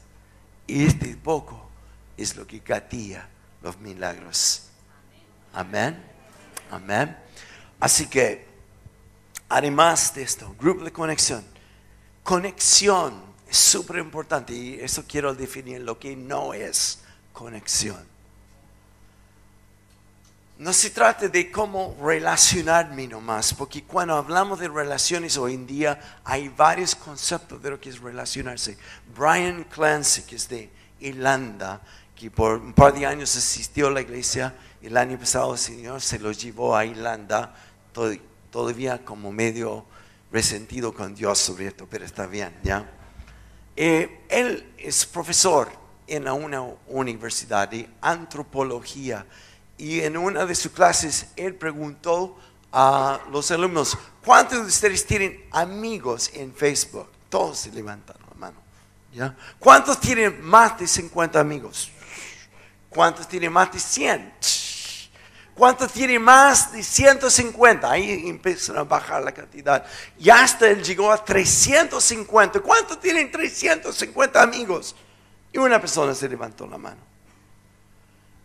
Y 0.67 0.87
este 0.87 1.17
poco 1.17 1.70
es 2.17 2.37
lo 2.37 2.47
que 2.47 2.61
gatilla 2.61 3.29
los 3.63 3.79
milagros. 3.79 4.69
Amén. 5.53 6.03
Amén. 6.71 7.17
Así 7.79 8.07
que, 8.07 8.47
además 9.49 10.15
de 10.15 10.23
esto, 10.23 10.55
grupo 10.59 10.85
de 10.85 10.93
conexión. 10.93 11.45
Conexión 12.23 13.23
es 13.49 13.57
súper 13.57 13.99
importante 13.99 14.53
y 14.53 14.75
eso 14.75 15.05
quiero 15.09 15.35
definir 15.35 15.81
lo 15.81 15.99
que 15.99 16.15
no 16.15 16.55
es 16.55 17.01
conexión. 17.33 18.11
No 20.59 20.75
se 20.75 20.91
trata 20.91 21.27
de 21.27 21.51
cómo 21.51 21.97
relacionarme 22.03 23.07
nomás, 23.09 23.55
porque 23.55 23.83
cuando 23.85 24.15
hablamos 24.15 24.61
de 24.61 24.69
relaciones 24.69 25.39
hoy 25.39 25.55
en 25.55 25.67
día 25.67 26.21
hay 26.23 26.51
varios 26.51 26.95
conceptos 26.95 27.63
de 27.63 27.71
lo 27.71 27.81
que 27.81 27.89
es 27.89 27.99
relacionarse. 27.99 28.77
Brian 29.17 29.65
Clancy, 29.65 30.21
que 30.23 30.37
es 30.37 30.47
de 30.51 30.71
Irlanda, 31.01 31.81
que 32.21 32.31
por 32.31 32.59
un 32.59 32.75
par 32.75 32.93
de 32.93 33.07
años 33.07 33.35
asistió 33.35 33.87
a 33.87 33.91
la 33.91 34.03
iglesia. 34.03 34.55
El 34.83 34.99
año 34.99 35.19
pasado 35.19 35.55
el 35.55 35.59
Señor 35.59 36.03
se 36.03 36.19
lo 36.19 36.33
llevó 36.33 36.77
a 36.77 36.85
Irlanda, 36.85 37.55
todavía 38.51 39.03
como 39.03 39.33
medio 39.33 39.87
resentido 40.31 40.93
con 40.93 41.15
Dios 41.15 41.39
sobre 41.39 41.69
esto, 41.69 41.87
pero 41.91 42.05
está 42.05 42.27
bien, 42.27 42.55
¿ya? 42.63 42.91
Eh, 43.75 44.27
él 44.29 44.71
es 44.77 45.07
profesor 45.07 45.71
en 46.07 46.29
una 46.29 46.61
universidad 46.89 47.69
de 47.69 47.89
antropología 48.03 49.25
y 49.79 50.01
en 50.01 50.19
una 50.19 50.45
de 50.45 50.55
sus 50.55 50.73
clases 50.73 51.29
él 51.37 51.55
preguntó 51.55 52.37
a 52.71 53.19
los 53.33 53.51
alumnos, 53.51 53.97
¿cuántos 54.23 54.59
de 54.59 54.67
ustedes 54.67 55.07
tienen 55.07 55.43
amigos 55.53 56.31
en 56.35 56.55
Facebook? 56.55 57.09
Todos 57.31 57.61
se 57.61 57.73
levantan 57.73 58.17
la 58.29 58.35
mano. 58.35 58.59
¿ya? 59.11 59.35
¿Cuántos 59.59 59.99
tienen 59.99 60.43
más 60.43 60.79
de 60.79 60.87
50 60.87 61.41
amigos? 61.41 61.91
¿Cuántos 62.91 63.29
tienen 63.29 63.53
más 63.53 63.73
de 63.73 63.79
100? 63.79 64.33
¿Cuántos 65.55 65.93
tienen 65.93 66.23
más 66.23 66.73
de 66.73 66.83
150? 66.83 67.91
Ahí 67.91 68.29
empiezan 68.29 68.79
a 68.79 68.83
bajar 68.83 69.23
la 69.23 69.33
cantidad. 69.33 69.87
Y 70.19 70.29
hasta 70.29 70.69
él 70.69 70.83
llegó 70.83 71.13
a 71.13 71.25
350. 71.25 72.61
¿Cuántos 72.61 73.01
tienen 73.01 73.31
350 73.31 74.43
amigos? 74.43 74.97
Y 75.53 75.59
una 75.59 75.81
persona 75.81 76.15
se 76.15 76.29
levantó 76.29 76.67
la 76.67 76.79
mano. 76.79 77.01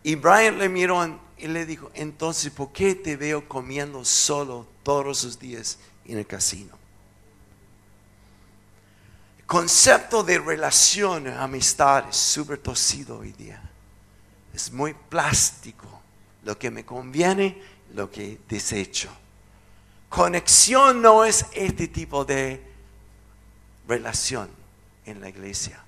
Y 0.02 0.14
Brian 0.14 0.58
le 0.58 0.68
miró 0.68 1.18
y 1.36 1.48
le 1.48 1.66
dijo, 1.66 1.90
entonces, 1.94 2.52
¿por 2.52 2.70
qué 2.72 2.94
te 2.94 3.16
veo 3.16 3.48
comiendo 3.48 4.04
solo 4.04 4.68
todos 4.84 5.04
los 5.04 5.38
días 5.38 5.78
en 6.04 6.18
el 6.18 6.26
casino? 6.26 6.78
El 9.38 9.46
concepto 9.46 10.22
de 10.22 10.38
relación, 10.38 11.26
amistad 11.26 12.08
es 12.08 12.16
súper 12.16 12.58
torcido 12.58 13.18
hoy 13.18 13.32
día. 13.32 13.60
Es 14.56 14.72
muy 14.72 14.94
plástico. 14.94 15.86
Lo 16.44 16.58
que 16.58 16.70
me 16.70 16.82
conviene, 16.82 17.60
lo 17.92 18.10
que 18.10 18.40
desecho. 18.48 19.10
Conexión 20.08 21.02
no 21.02 21.26
es 21.26 21.44
este 21.52 21.88
tipo 21.88 22.24
de 22.24 22.66
relación 23.86 24.48
en 25.04 25.20
la 25.20 25.28
iglesia. 25.28 25.78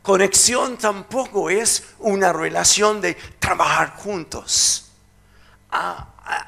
Conexión 0.00 0.78
tampoco 0.78 1.50
es 1.50 1.84
una 1.98 2.32
relación 2.32 3.02
de 3.02 3.12
trabajar 3.38 3.94
juntos. 3.94 4.92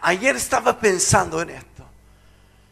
ayer 0.01 0.35
estaba 0.35 0.81
pensando 0.81 1.43
en 1.43 1.51
esto. 1.51 1.85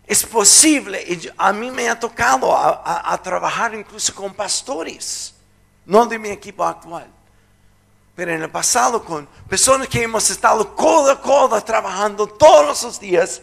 Es 0.07 0.25
posible, 0.25 1.03
y 1.03 1.31
a 1.37 1.53
mí 1.53 1.71
me 1.71 1.91
ha 1.91 2.01
tocado 2.01 2.57
a, 2.57 3.21
trabajar 3.23 3.75
incluso 3.75 4.15
con 4.15 4.33
pastores, 4.33 5.35
no 5.85 6.07
de 6.07 6.19
mi 6.19 6.31
equipo 6.31 6.65
actual, 6.65 7.07
pero 8.15 8.33
en 8.33 8.43
el 8.43 8.51
pasado 8.51 9.05
con 9.05 9.27
personas 9.49 9.89
que 9.89 10.03
hemos 10.03 10.31
estado 10.31 10.75
codo 10.75 11.11
a 11.11 11.21
codo 11.21 11.61
trabajando 11.63 12.27
todos 12.27 12.83
los 12.83 13.01
días 13.01 13.41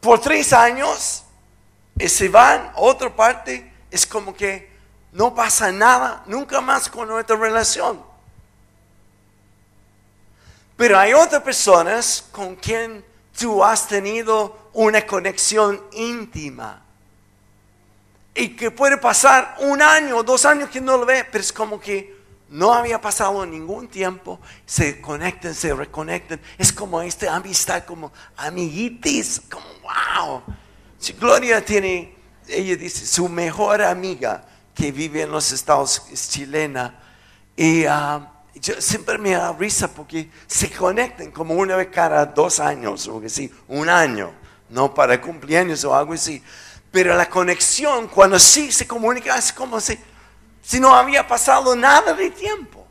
por 0.00 0.20
tres 0.20 0.52
años 0.52 1.24
y 1.98 2.08
se 2.08 2.28
van 2.28 2.72
a 2.74 2.80
otra 2.80 3.14
parte, 3.14 3.72
es 3.90 4.06
como 4.06 4.34
que 4.34 4.72
no 5.12 5.34
pasa 5.34 5.70
nada 5.70 6.22
nunca 6.26 6.60
más 6.60 6.88
con 6.88 7.08
nuestra 7.08 7.36
relación. 7.36 8.02
Pero 10.76 10.98
hay 10.98 11.12
otras 11.12 11.42
personas 11.42 12.24
con 12.32 12.56
quien 12.56 13.04
tú 13.38 13.62
has 13.62 13.86
tenido 13.86 14.70
una 14.72 15.06
conexión 15.06 15.80
íntima. 15.92 16.82
Y 18.34 18.56
que 18.56 18.72
puede 18.72 18.96
pasar 18.96 19.56
un 19.60 19.80
año 19.80 20.16
o 20.16 20.22
dos 20.24 20.44
años 20.44 20.68
que 20.70 20.80
no 20.80 20.96
lo 20.96 21.06
ve, 21.06 21.24
pero 21.30 21.42
es 21.42 21.52
como 21.52 21.78
que 21.78 22.23
no 22.54 22.72
había 22.72 23.00
pasado 23.00 23.44
ningún 23.44 23.88
tiempo. 23.88 24.40
Se 24.64 25.00
conectan, 25.00 25.56
se 25.56 25.74
reconectan. 25.74 26.40
Es 26.56 26.72
como 26.72 27.02
esta 27.02 27.34
amistad, 27.34 27.84
como 27.84 28.12
amiguitis, 28.36 29.42
como 29.50 29.66
wow. 29.82 30.42
Gloria 31.18 31.64
tiene, 31.64 32.14
ella 32.46 32.76
dice, 32.76 33.06
su 33.06 33.28
mejor 33.28 33.82
amiga 33.82 34.46
que 34.72 34.92
vive 34.92 35.22
en 35.22 35.32
los 35.32 35.50
Estados 35.50 36.02
es 36.12 36.30
chilena. 36.30 36.96
Y 37.56 37.86
ah, 37.86 38.32
yo 38.54 38.80
siempre 38.80 39.18
me 39.18 39.32
da 39.32 39.52
risa 39.52 39.88
porque 39.88 40.30
se 40.46 40.70
conectan 40.70 41.32
como 41.32 41.54
una 41.54 41.74
vez 41.74 41.88
cada 41.88 42.24
dos 42.24 42.60
años, 42.60 43.08
o 43.08 43.20
que 43.20 43.28
sí, 43.28 43.52
un 43.66 43.88
año, 43.88 44.32
no 44.68 44.94
para 44.94 45.20
cumpleaños 45.20 45.82
o 45.84 45.92
algo 45.92 46.12
así. 46.12 46.40
Pero 46.92 47.16
la 47.16 47.28
conexión, 47.28 48.06
cuando 48.06 48.38
sí 48.38 48.70
se 48.70 48.86
comunica, 48.86 49.36
es 49.36 49.52
como 49.52 49.80
si, 49.80 49.98
si 50.64 50.80
no 50.80 50.94
había 50.94 51.28
pasado 51.28 51.76
nada 51.76 52.14
de 52.14 52.30
tiempo. 52.30 52.86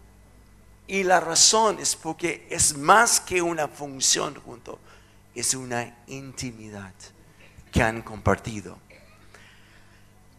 Y 0.88 1.04
la 1.04 1.20
razón 1.20 1.80
es 1.80 1.96
porque 1.96 2.46
es 2.50 2.78
más 2.78 3.20
que 3.20 3.42
una 3.42 3.68
función 3.68 4.36
junto, 4.36 4.80
es 5.34 5.56
una 5.56 5.96
intimidad 6.08 6.94
que 7.72 7.82
han 7.82 8.04
compartido. 8.04 8.78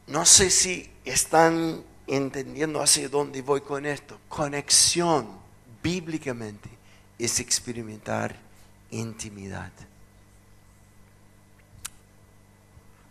No 0.07 0.25
sé 0.25 0.51
si 0.51 0.89
están 1.05 1.83
entendiendo 2.07 2.81
hacia 2.81 3.09
dónde 3.09 3.43
voy 3.43 3.63
con 3.63 3.85
esto. 3.85 4.21
Conexión 4.29 5.29
bíblicamente 5.83 6.69
es 7.19 7.41
experimentar 7.41 8.37
intimidad. 8.91 9.73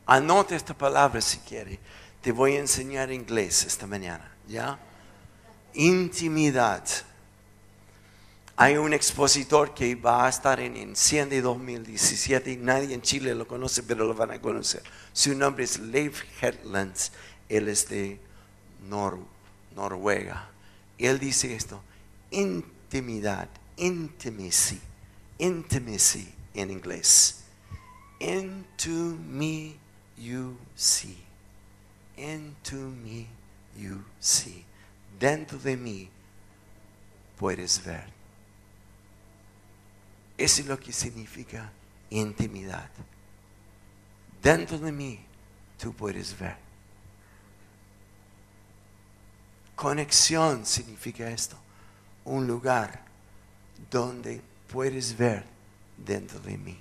Anote 0.05 0.55
esta 0.55 0.73
palabra 0.73 1.19
si 1.19 1.39
quiere. 1.39 1.79
Te 2.23 2.31
voy 2.31 2.55
a 2.55 2.61
enseñar 2.61 3.11
inglés 3.11 3.65
esta 3.65 3.85
mañana, 3.85 4.31
¿ya? 4.47 4.79
Intimidad. 5.73 6.85
Hay 8.55 8.77
un 8.77 8.93
expositor 8.93 9.73
que 9.73 9.93
va 9.95 10.25
a 10.25 10.29
estar 10.29 10.61
en 10.61 10.77
Enciende 10.77 11.41
2017 11.41 12.53
y 12.53 12.55
nadie 12.55 12.93
en 12.95 13.01
Chile 13.01 13.35
lo 13.35 13.45
conoce, 13.45 13.83
pero 13.83 14.05
lo 14.05 14.13
van 14.13 14.31
a 14.31 14.39
conocer. 14.39 14.81
Su 15.11 15.35
nombre 15.35 15.65
es 15.65 15.79
Leif 15.79 16.23
Hetlands. 16.41 17.11
Él 17.49 17.67
es 17.67 17.89
de 17.89 18.17
Noruega. 18.87 20.49
Y 20.97 21.07
él 21.07 21.19
dice 21.19 21.53
esto, 21.53 21.83
intimidad, 22.31 23.49
intimacy, 23.75 24.79
intimacy 25.39 26.33
en 26.53 26.71
inglés. 26.71 27.43
Into 28.21 29.17
me 29.27 29.75
you 30.15 30.55
see. 30.73 31.22
Into 32.17 32.75
me 32.75 33.27
you 33.77 34.03
see. 34.19 34.65
Dentro 35.19 35.57
de 35.57 35.77
mí 35.77 36.09
puedes 37.37 37.83
ver. 37.83 38.05
Eso 40.37 40.61
es 40.61 40.67
lo 40.67 40.79
que 40.79 40.91
significa 40.91 41.71
intimidad. 42.09 42.89
Dentro 44.41 44.77
de 44.77 44.91
mí 44.91 45.19
tú 45.79 45.93
puedes 45.93 46.37
ver. 46.37 46.57
Conexión 49.75 50.65
significa 50.65 51.29
esto. 51.29 51.57
Un 52.25 52.47
lugar 52.47 53.03
donde 53.89 54.41
puedes 54.71 55.17
ver 55.17 55.45
dentro 55.97 56.39
de 56.39 56.57
mí. 56.57 56.77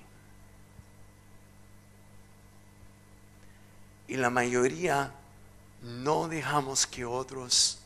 Y 4.09 4.16
la 4.16 4.31
mayoría 4.31 5.12
no 5.83 6.29
dejamos 6.29 6.87
que 6.87 7.05
otros 7.05 7.79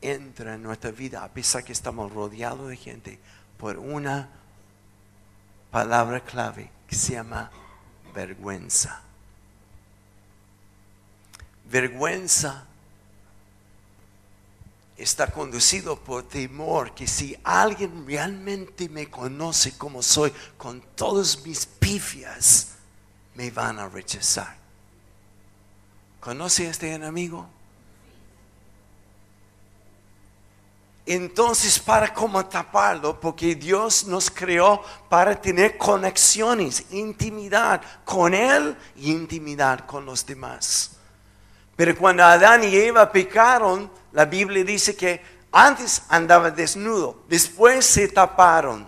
entren 0.00 0.54
en 0.54 0.62
nuestra 0.62 0.90
vida, 0.90 1.24
a 1.24 1.28
pesar 1.28 1.64
que 1.64 1.72
estamos 1.72 2.12
rodeados 2.12 2.68
de 2.68 2.76
gente, 2.76 3.18
por 3.56 3.78
una 3.78 4.28
palabra 5.70 6.20
clave 6.20 6.70
que 6.86 6.94
se 6.94 7.14
llama 7.14 7.50
vergüenza. 8.14 9.00
Vergüenza 11.70 12.64
está 14.96 15.28
conducido 15.28 15.98
por 15.98 16.24
temor 16.24 16.94
que 16.94 17.06
si 17.06 17.38
alguien 17.44 18.06
realmente 18.06 18.88
me 18.88 19.08
conoce 19.08 19.76
como 19.78 20.02
soy, 20.02 20.32
con 20.56 20.80
todos 20.96 21.44
mis 21.44 21.66
pifias, 21.66 22.68
me 23.34 23.50
van 23.50 23.78
a 23.78 23.88
rechazar. 23.88 24.57
¿Conoce 26.20 26.66
a 26.66 26.70
este 26.70 26.92
enemigo? 26.92 27.48
Entonces, 31.06 31.78
¿para 31.78 32.12
cómo 32.12 32.44
taparlo? 32.44 33.18
Porque 33.18 33.54
Dios 33.54 34.06
nos 34.06 34.30
creó 34.30 34.82
para 35.08 35.40
tener 35.40 35.78
conexiones, 35.78 36.84
intimidad 36.90 37.80
con 38.04 38.34
Él 38.34 38.76
y 38.94 39.10
intimidad 39.10 39.86
con 39.86 40.04
los 40.04 40.26
demás. 40.26 40.90
Pero 41.76 41.96
cuando 41.96 42.24
Adán 42.24 42.62
y 42.64 42.76
Eva 42.76 43.10
pecaron, 43.10 43.90
la 44.12 44.26
Biblia 44.26 44.62
dice 44.64 44.94
que 44.94 45.22
antes 45.50 46.02
andaba 46.10 46.50
desnudo, 46.50 47.22
después 47.26 47.86
se 47.86 48.08
taparon. 48.08 48.86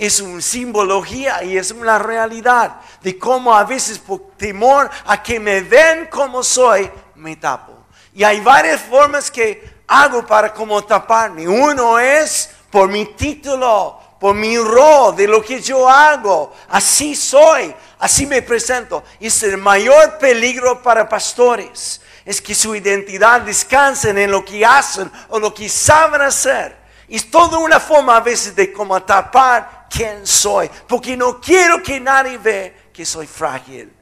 Es 0.00 0.18
una 0.18 0.40
simbología 0.40 1.44
y 1.44 1.58
es 1.58 1.72
una 1.72 1.98
realidad 1.98 2.80
de 3.02 3.18
cómo 3.18 3.54
a 3.54 3.64
veces 3.64 3.98
por 3.98 4.30
temor 4.38 4.88
a 5.04 5.22
que 5.22 5.38
me 5.38 5.60
ven 5.60 6.06
como 6.06 6.42
soy, 6.42 6.90
me 7.16 7.36
tapo. 7.36 7.84
Y 8.14 8.24
hay 8.24 8.40
varias 8.40 8.80
formas 8.80 9.30
que 9.30 9.82
hago 9.86 10.24
para 10.24 10.54
como 10.54 10.82
taparme. 10.84 11.46
Uno 11.46 11.98
es 11.98 12.48
por 12.70 12.88
mi 12.88 13.14
título, 13.14 14.00
por 14.18 14.34
mi 14.34 14.56
rol, 14.56 15.14
de 15.14 15.28
lo 15.28 15.42
que 15.42 15.60
yo 15.60 15.86
hago. 15.86 16.56
Así 16.70 17.14
soy, 17.14 17.74
así 17.98 18.24
me 18.26 18.40
presento. 18.40 19.04
Es 19.20 19.42
el 19.42 19.58
mayor 19.58 20.16
peligro 20.16 20.82
para 20.82 21.06
pastores. 21.10 22.00
Es 22.24 22.40
que 22.40 22.54
su 22.54 22.74
identidad 22.74 23.42
descanse 23.42 24.08
en 24.08 24.30
lo 24.30 24.46
que 24.46 24.64
hacen 24.64 25.12
o 25.28 25.38
lo 25.38 25.52
que 25.52 25.68
saben 25.68 26.22
hacer. 26.22 26.74
Es 27.06 27.30
toda 27.30 27.58
una 27.58 27.78
forma 27.78 28.16
a 28.16 28.20
veces 28.20 28.56
de 28.56 28.72
como 28.72 29.02
tapar 29.02 29.79
quién 29.90 30.26
soy. 30.26 30.70
Porque 30.88 31.16
no 31.16 31.40
quiero 31.40 31.82
que 31.82 32.00
nadie 32.00 32.38
vea 32.38 32.90
que 32.92 33.04
soy 33.04 33.26
frágil. 33.26 33.92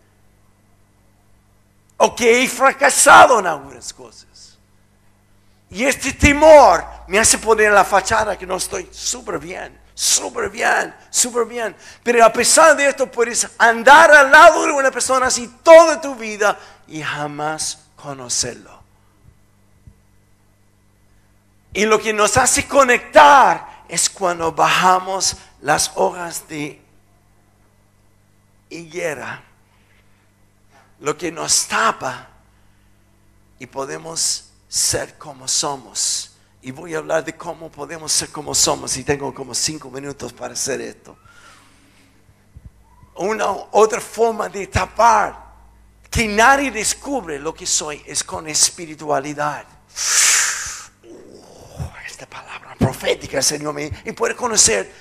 O 1.97 2.15
que 2.15 2.43
he 2.43 2.49
fracasado 2.49 3.41
en 3.41 3.47
algunas 3.47 3.93
cosas. 3.93 4.59
Y 5.71 5.85
este 5.85 6.13
temor 6.13 6.85
me 7.09 7.19
hace 7.19 7.39
poner 7.39 7.73
la 7.73 7.85
fachada 7.85 8.39
que 8.39 8.47
no 8.47 8.57
estoy 8.57 8.89
súper 8.93 9.39
bien 9.39 9.89
súper 9.99 10.49
bien, 10.49 10.95
súper 11.11 11.45
bien. 11.45 11.75
Pero 12.05 12.25
a 12.25 12.33
pesar 12.33 12.77
de 12.77 12.89
esto 12.89 13.11
puedes 13.11 13.49
andar 13.59 14.13
al 14.13 14.31
lado 14.31 14.65
de 14.65 14.71
una 14.71 14.93
persona 14.93 15.27
así 15.27 15.53
toda 15.65 16.01
tu 16.01 16.15
vida 16.15 16.57
y 16.87 17.03
jamás 17.03 17.81
conocerlo. 17.97 18.79
Y 21.73 21.85
lo 21.85 22.01
que 22.01 22.13
nos 22.13 22.37
hace 22.37 22.69
conectar 22.69 23.68
es 23.89 24.09
cuando 24.09 24.53
bajamos 24.53 25.37
las 25.61 25.91
hojas 25.95 26.47
de 26.49 26.81
higuera. 28.71 29.43
Lo 31.01 31.17
que 31.17 31.33
nos 31.33 31.67
tapa 31.67 32.29
y 33.59 33.67
podemos 33.67 34.51
ser 34.69 35.17
como 35.17 35.49
somos 35.49 36.33
y 36.61 36.71
voy 36.71 36.95
a 36.95 36.99
hablar 36.99 37.25
de 37.25 37.37
cómo 37.37 37.71
podemos 37.71 38.13
ser 38.13 38.31
como 38.31 38.55
somos 38.55 38.97
y 38.97 39.05
tengo 39.05 39.33
como 39.33 39.55
cinco 39.55 39.91
minutos 39.91 40.33
para 40.33 40.55
hacer 40.55 40.81
esto. 40.81 41.17
Una 43.15 43.51
otra 43.73 44.01
forma 44.01 44.49
de 44.49 44.67
tapar 44.67 45.49
que 46.11 46.27
nadie 46.27 46.71
descubre 46.71 47.39
lo 47.39 47.55
que 47.55 47.67
soy 47.67 48.03
es 48.07 48.25
con 48.25 48.49
espiritualidad. 48.49 49.65
Esta 52.19 52.43
palabra 52.43 52.75
profética, 52.77 53.41
Señor, 53.41 53.73
me, 53.73 53.93
y 54.05 54.11
puede 54.11 54.35
conocer 54.35 54.93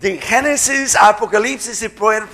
de 0.00 0.16
Génesis 0.16 0.96
a 0.96 1.08
Apocalipsis 1.08 1.82
y 1.82 1.90
poder 1.90 2.24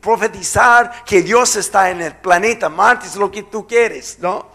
profetizar 0.00 1.04
que 1.04 1.20
Dios 1.20 1.56
está 1.56 1.90
en 1.90 2.00
el 2.00 2.16
planeta 2.16 2.70
Marte, 2.70 3.08
es 3.08 3.16
lo 3.16 3.30
que 3.30 3.42
tú 3.42 3.66
quieres, 3.66 4.18
¿no? 4.20 4.46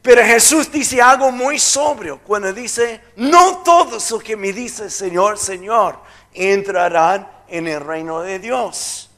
Pero 0.00 0.24
Jesús 0.24 0.72
dice 0.72 1.02
algo 1.02 1.30
muy 1.30 1.58
sobrio 1.58 2.18
cuando 2.20 2.50
dice, 2.50 3.02
no 3.16 3.58
todos 3.58 4.10
los 4.10 4.22
que 4.22 4.36
me 4.36 4.54
dicen 4.54 4.90
Señor, 4.90 5.36
Señor, 5.36 5.98
entrarán 6.32 7.28
en 7.46 7.68
el 7.68 7.80
reino 7.82 8.22
de 8.22 8.38
Dios. 8.38 9.10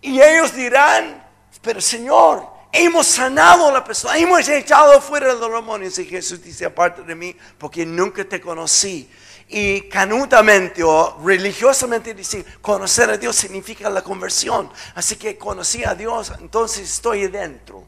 Y 0.00 0.20
ellos 0.20 0.52
dirán, 0.52 1.24
pero 1.62 1.80
Señor, 1.80 2.55
hemos 2.76 3.06
sanado 3.06 3.68
a 3.68 3.72
la 3.72 3.84
persona, 3.84 4.16
hemos 4.16 4.48
echado 4.48 5.00
fuera 5.00 5.32
los 5.34 5.52
demonios. 5.52 5.98
Y 5.98 6.04
Jesús 6.04 6.42
dice, 6.42 6.64
aparte 6.64 7.02
de 7.02 7.14
mí, 7.14 7.36
porque 7.58 7.84
nunca 7.84 8.24
te 8.24 8.40
conocí. 8.40 9.08
Y 9.48 9.82
canutamente 9.82 10.82
o 10.82 11.18
religiosamente 11.24 12.14
decir, 12.14 12.44
conocer 12.60 13.10
a 13.10 13.16
Dios 13.16 13.36
significa 13.36 13.88
la 13.88 14.02
conversión. 14.02 14.70
Así 14.94 15.16
que 15.16 15.38
conocí 15.38 15.84
a 15.84 15.94
Dios, 15.94 16.32
entonces 16.40 16.90
estoy 16.90 17.28
dentro. 17.28 17.86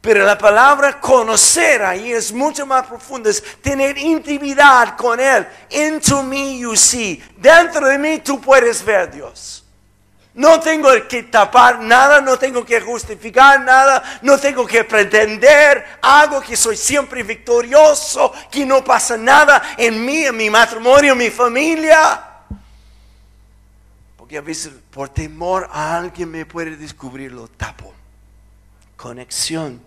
Pero 0.00 0.24
la 0.24 0.38
palabra 0.38 0.98
conocer 0.98 1.82
ahí 1.82 2.12
es 2.12 2.32
mucho 2.32 2.64
más 2.64 2.86
profunda, 2.86 3.28
es 3.28 3.42
tener 3.60 3.98
intimidad 3.98 4.96
con 4.96 5.20
Él. 5.20 5.46
Into 5.70 6.22
me 6.22 6.58
you 6.58 6.74
see. 6.74 7.22
Dentro 7.36 7.86
de 7.86 7.98
mí 7.98 8.18
tú 8.20 8.40
puedes 8.40 8.82
ver 8.82 8.96
a 8.96 9.06
Dios. 9.06 9.59
No 10.40 10.58
tengo 10.58 10.88
que 11.06 11.24
tapar 11.24 11.80
nada, 11.80 12.22
no 12.22 12.38
tengo 12.38 12.64
que 12.64 12.80
justificar 12.80 13.60
nada, 13.60 14.20
no 14.22 14.38
tengo 14.38 14.66
que 14.66 14.84
pretender 14.84 15.98
algo 16.00 16.40
que 16.40 16.56
soy 16.56 16.78
siempre 16.78 17.22
victorioso, 17.22 18.32
que 18.50 18.64
no 18.64 18.82
pasa 18.82 19.18
nada 19.18 19.74
en 19.76 20.02
mí, 20.02 20.24
en 20.24 20.34
mi 20.34 20.48
matrimonio, 20.48 21.12
en 21.12 21.18
mi 21.18 21.28
familia. 21.28 22.24
Porque 24.16 24.38
a 24.38 24.40
veces 24.40 24.72
por 24.90 25.10
temor 25.10 25.68
a 25.70 25.98
alguien 25.98 26.30
me 26.30 26.46
puede 26.46 26.74
descubrir, 26.74 27.32
lo 27.32 27.46
tapo. 27.46 27.92
Conexión 28.96 29.78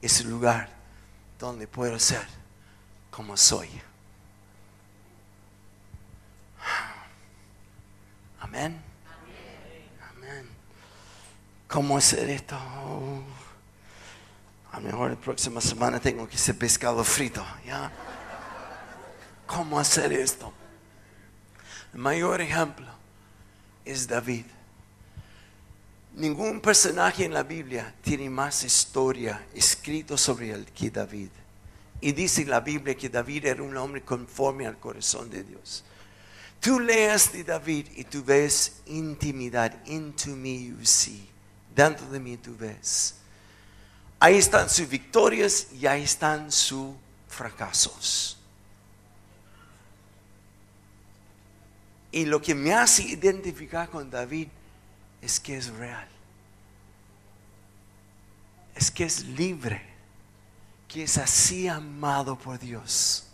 es 0.00 0.20
el 0.20 0.30
lugar 0.30 0.68
donde 1.36 1.66
puedo 1.66 1.98
ser 1.98 2.28
como 3.10 3.36
soy. 3.36 3.68
Amén. 8.38 8.89
¿Cómo 11.70 11.96
hacer 11.96 12.28
esto? 12.28 12.56
a 14.72 14.80
lo 14.80 14.86
mejor 14.86 15.10
la 15.10 15.16
próxima 15.16 15.60
semana 15.60 16.00
tengo 16.00 16.28
que 16.28 16.34
hacer 16.34 16.56
pescado 16.56 17.02
frito. 17.04 17.44
¿Cómo 19.46 19.78
hacer 19.78 20.12
esto? 20.12 20.52
El 21.92 22.00
mayor 22.00 22.40
ejemplo 22.40 22.86
es 23.84 24.08
David. 24.08 24.46
Ningún 26.16 26.60
personaje 26.60 27.24
en 27.24 27.34
la 27.34 27.44
Biblia 27.44 27.94
tiene 28.02 28.28
más 28.28 28.64
historia 28.64 29.46
escrito 29.54 30.18
sobre 30.18 30.50
él 30.50 30.66
que 30.74 30.90
David. 30.90 31.30
Y 32.00 32.10
dice 32.12 32.44
la 32.46 32.60
Biblia 32.60 32.96
que 32.96 33.08
David 33.08 33.46
era 33.46 33.62
un 33.62 33.76
hombre 33.76 34.02
conforme 34.02 34.66
al 34.66 34.78
corazón 34.78 35.30
de 35.30 35.44
Dios. 35.44 35.84
Tú 36.58 36.80
leas 36.80 37.32
de 37.32 37.44
David 37.44 37.86
y 37.94 38.04
tú 38.04 38.24
ves 38.24 38.82
intimidad. 38.86 39.72
Into 39.86 40.30
me 40.30 40.64
you 40.64 40.84
see. 40.84 41.30
Dentro 41.74 42.06
de 42.10 42.20
mí 42.20 42.36
tú 42.36 42.56
ves. 42.56 43.14
Ahí 44.18 44.36
están 44.36 44.68
sus 44.68 44.88
victorias 44.88 45.68
y 45.72 45.86
ahí 45.86 46.02
están 46.02 46.52
sus 46.52 46.94
fracasos. 47.28 48.36
Y 52.12 52.26
lo 52.26 52.42
que 52.42 52.54
me 52.54 52.74
hace 52.74 53.02
identificar 53.04 53.88
con 53.88 54.10
David 54.10 54.48
es 55.22 55.38
que 55.38 55.56
es 55.56 55.68
real. 55.68 56.08
Es 58.74 58.90
que 58.90 59.04
es 59.04 59.24
libre. 59.24 59.80
Que 60.88 61.04
es 61.04 61.18
así 61.18 61.68
amado 61.68 62.36
por 62.36 62.58
Dios. 62.58 63.24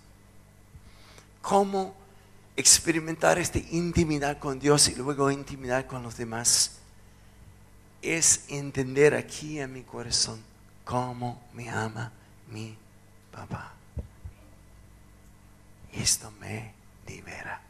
¿Cómo 1.40 1.94
experimentar 2.54 3.38
esta 3.38 3.58
intimidad 3.58 4.38
con 4.38 4.58
Dios 4.58 4.88
y 4.88 4.94
luego 4.94 5.30
intimidad 5.30 5.86
con 5.86 6.02
los 6.02 6.16
demás? 6.16 6.72
Es 8.02 8.44
entender 8.48 9.14
aquí 9.14 9.58
en 9.58 9.72
mi 9.72 9.82
corazón 9.82 10.44
cómo 10.84 11.42
me 11.52 11.70
ama 11.70 12.12
mi 12.48 12.76
papá. 13.32 13.72
Esto 15.92 16.30
me 16.32 16.74
libera. 17.06 17.60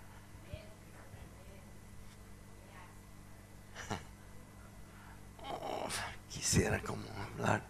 quisiera 6.31 6.81
como 6.81 7.05
hablar 7.33 7.63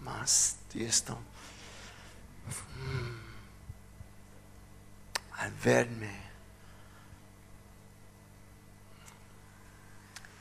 más 0.00 0.56
de 0.74 0.86
esto. 0.86 1.16
Mm. 2.76 3.22
Al 5.38 5.52
verme, 5.52 6.10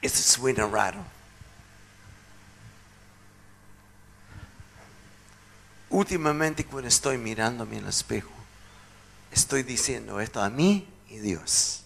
esto 0.01 0.19
suena 0.19 0.67
raro. 0.67 1.20
Últimamente 5.91 6.65
cuando 6.65 6.87
estoy 6.87 7.17
mirándome 7.17 7.77
en 7.77 7.83
el 7.83 7.89
espejo, 7.89 8.31
estoy 9.31 9.63
diciendo 9.63 10.19
esto 10.19 10.41
a 10.41 10.49
mí 10.49 10.87
y 11.09 11.19
Dios. 11.19 11.83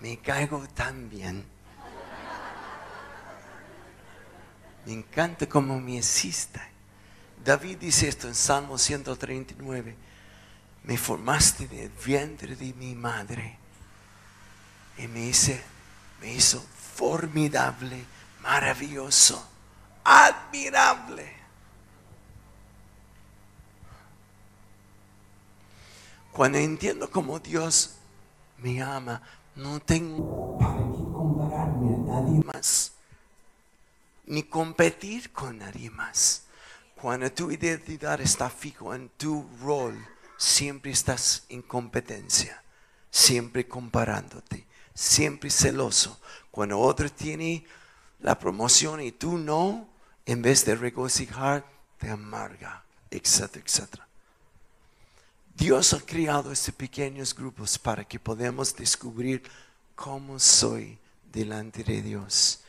Me 0.00 0.18
caigo 0.18 0.66
tan 0.74 1.08
bien 1.08 1.44
Me 4.88 4.94
encanta 4.94 5.46
cómo 5.46 5.78
me 5.78 5.96
hiciste. 5.96 6.62
David 7.44 7.76
dice 7.76 8.08
esto 8.08 8.26
en 8.26 8.34
Salmo 8.34 8.78
139. 8.78 9.94
Me 10.84 10.96
formaste 10.96 11.64
en 11.64 11.78
el 11.78 11.90
vientre 11.90 12.56
de 12.56 12.72
mi 12.72 12.94
madre 12.94 13.58
y 14.96 15.06
me, 15.08 15.26
hice, 15.26 15.62
me 16.22 16.32
hizo 16.32 16.64
formidable, 16.96 18.02
maravilloso, 18.40 19.46
admirable. 20.04 21.37
Cuando 26.38 26.58
entiendo 26.58 27.10
cómo 27.10 27.40
Dios 27.40 27.96
me 28.58 28.80
ama, 28.80 29.20
no 29.56 29.80
tengo 29.80 30.56
para 30.56 30.76
qué 30.76 31.02
compararme 31.12 31.96
a 31.96 31.98
nadie 31.98 32.44
más 32.44 32.92
ni 34.24 34.44
competir 34.44 35.32
con 35.32 35.58
nadie 35.58 35.90
más. 35.90 36.44
Cuando 36.94 37.28
tu 37.32 37.50
identidad 37.50 38.20
está 38.20 38.50
fijo 38.50 38.94
en 38.94 39.08
tu 39.08 39.48
rol, 39.60 39.98
siempre 40.36 40.92
estás 40.92 41.42
en 41.48 41.60
competencia. 41.60 42.62
siempre 43.10 43.66
comparándote, 43.66 44.64
siempre 44.94 45.50
celoso. 45.50 46.20
Cuando 46.52 46.78
otro 46.78 47.10
tiene 47.10 47.66
la 48.20 48.38
promoción 48.38 49.00
y 49.00 49.10
tú 49.10 49.38
no, 49.38 49.88
en 50.24 50.40
vez 50.40 50.64
de 50.64 50.76
regocijar, 50.76 51.66
te 51.98 52.08
amarga, 52.08 52.84
etcétera, 53.10 53.64
etcétera. 53.66 54.07
Dios 55.58 55.92
ha 55.92 55.98
creado 55.98 56.52
estos 56.52 56.72
pequeños 56.72 57.34
grupos 57.34 57.80
para 57.80 58.04
que 58.04 58.20
podamos 58.20 58.76
descubrir 58.76 59.42
cómo 59.96 60.38
soy 60.38 60.96
delante 61.32 61.82
de 61.82 62.00
Dios 62.00 62.60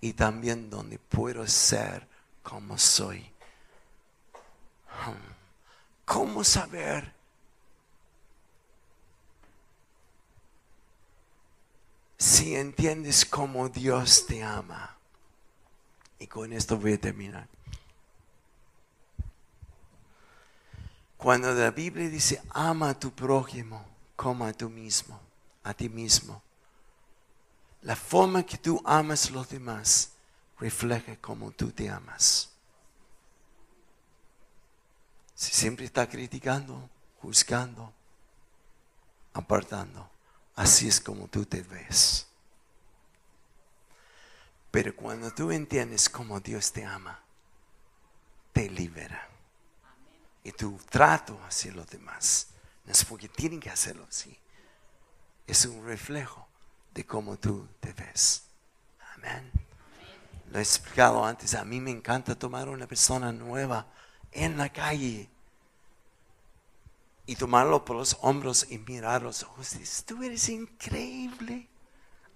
y 0.00 0.14
también 0.14 0.70
donde 0.70 0.98
puedo 0.98 1.46
ser 1.46 2.08
como 2.42 2.78
soy. 2.78 3.30
¿Cómo 6.06 6.42
saber 6.42 7.12
si 12.16 12.56
entiendes 12.56 13.26
cómo 13.26 13.68
Dios 13.68 14.24
te 14.26 14.42
ama? 14.42 14.96
Y 16.18 16.26
con 16.26 16.54
esto 16.54 16.78
voy 16.78 16.94
a 16.94 17.00
terminar. 17.00 17.59
Cuando 21.20 21.52
la 21.52 21.70
Biblia 21.70 22.08
dice, 22.08 22.42
ama 22.48 22.88
a 22.88 22.98
tu 22.98 23.10
prójimo 23.10 23.84
como 24.16 24.46
a 24.46 24.54
tú 24.54 24.70
mismo, 24.70 25.20
a 25.62 25.74
ti 25.74 25.90
mismo, 25.90 26.42
la 27.82 27.94
forma 27.94 28.42
que 28.42 28.56
tú 28.56 28.80
amas 28.86 29.26
a 29.26 29.32
los 29.32 29.50
demás 29.50 30.12
refleja 30.58 31.16
cómo 31.16 31.50
tú 31.50 31.72
te 31.72 31.90
amas. 31.90 32.48
Si 35.34 35.52
siempre 35.52 35.84
está 35.84 36.08
criticando, 36.08 36.88
juzgando, 37.20 37.92
apartando, 39.34 40.08
así 40.54 40.88
es 40.88 41.02
como 41.02 41.28
tú 41.28 41.44
te 41.44 41.60
ves. 41.60 42.26
Pero 44.70 44.96
cuando 44.96 45.30
tú 45.32 45.50
entiendes 45.50 46.08
cómo 46.08 46.40
Dios 46.40 46.72
te 46.72 46.82
ama, 46.82 47.20
te 48.54 48.70
libera 48.70 49.29
y 50.42 50.52
tu 50.52 50.78
trato 50.88 51.38
hacia 51.46 51.72
los 51.72 51.88
demás. 51.88 52.48
No 52.84 52.92
es 52.92 53.04
porque 53.04 53.28
tienen 53.28 53.60
que 53.60 53.70
hacerlo 53.70 54.06
así. 54.08 54.38
Es 55.46 55.64
un 55.66 55.84
reflejo 55.84 56.48
de 56.92 57.04
cómo 57.04 57.38
tú 57.38 57.68
te 57.80 57.92
ves. 57.92 58.44
Amén. 59.16 59.50
Lo 60.50 60.58
he 60.58 60.62
explicado 60.62 61.24
antes. 61.24 61.54
A 61.54 61.64
mí 61.64 61.80
me 61.80 61.90
encanta 61.90 62.38
tomar 62.38 62.68
una 62.68 62.86
persona 62.86 63.32
nueva 63.32 63.86
en 64.32 64.56
la 64.56 64.68
calle 64.70 65.28
y 67.26 67.36
tomarlo 67.36 67.84
por 67.84 67.96
los 67.96 68.16
hombros 68.22 68.66
y 68.70 68.78
mirar 68.78 69.22
los 69.22 69.44
ojos. 69.44 69.78
Dices, 69.78 70.04
tú 70.04 70.22
eres 70.22 70.48
increíble, 70.48 71.68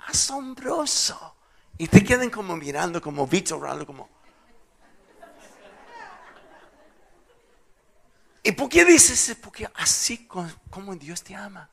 asombroso. 0.07 1.35
Y 1.77 1.89
te 1.89 2.05
quedan 2.05 2.31
como 2.31 2.57
mirando, 2.57 3.01
como 3.03 3.27
vitorando, 3.27 3.85
como, 3.85 4.09
¿Y 8.47 8.53
por 8.53 8.69
qué 8.69 8.85
dices? 8.85 9.35
Porque 9.41 9.67
así 9.75 10.29
como 10.71 10.95
Dios 10.95 11.23
te 11.23 11.35
ama. 11.35 11.71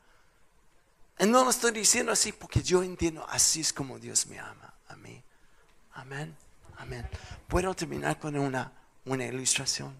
No 1.19 1.43
lo 1.43 1.49
estoy 1.49 1.71
diciendo 1.71 2.13
así 2.13 2.31
porque 2.31 2.63
yo 2.63 2.81
entiendo, 2.81 3.27
así 3.29 3.59
es 3.59 3.73
como 3.73 3.99
Dios 3.99 4.25
me 4.27 4.39
ama 4.39 4.73
a 4.87 4.95
mí. 4.95 5.21
Amén. 5.93 6.35
Amén. 6.77 7.07
¿Puedo 7.47 7.75
terminar 7.75 8.17
con 8.17 8.37
una, 8.37 8.71
una 9.03 9.25
ilustración? 9.25 9.93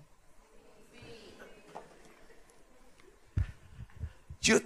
Yo 4.39 4.59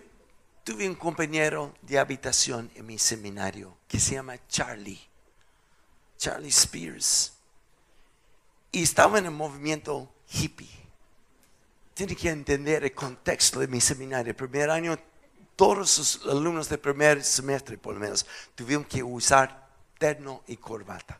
tuve 0.64 0.88
un 0.88 0.95
compañero 0.95 1.74
de 1.82 1.97
habitación 1.97 2.72
en 2.76 2.86
mi 2.86 2.99
seminario 2.99 3.76
que 3.88 3.99
se 3.99 4.14
llama 4.14 4.38
Charlie. 4.47 5.01
Charlie 6.18 6.49
Spears. 6.49 7.34
Y 8.72 8.84
estaba 8.84 9.18
en 9.18 9.26
el 9.26 9.32
movimiento 9.32 10.14
hippie 10.30 10.85
tiene 11.96 12.16
que 12.16 12.30
entender 12.30 12.84
el 12.84 12.93
contexto 12.93 13.62
de 13.62 13.70
mi 13.70 13.80
seminario. 13.80 14.32
El 14.32 14.36
primer 14.36 14.70
año, 14.70 15.00
todos 15.56 15.78
los 15.78 16.22
alumnos 16.30 16.68
del 16.68 16.80
primer 16.80 17.24
semestre, 17.24 17.78
por 17.78 17.93
lo 17.93 18.02
menos, 18.02 18.26
tuvieron 18.54 18.84
que 18.84 19.02
usar 19.02 19.66
terno 19.98 20.43
y 20.46 20.58
corbata. 20.58 21.20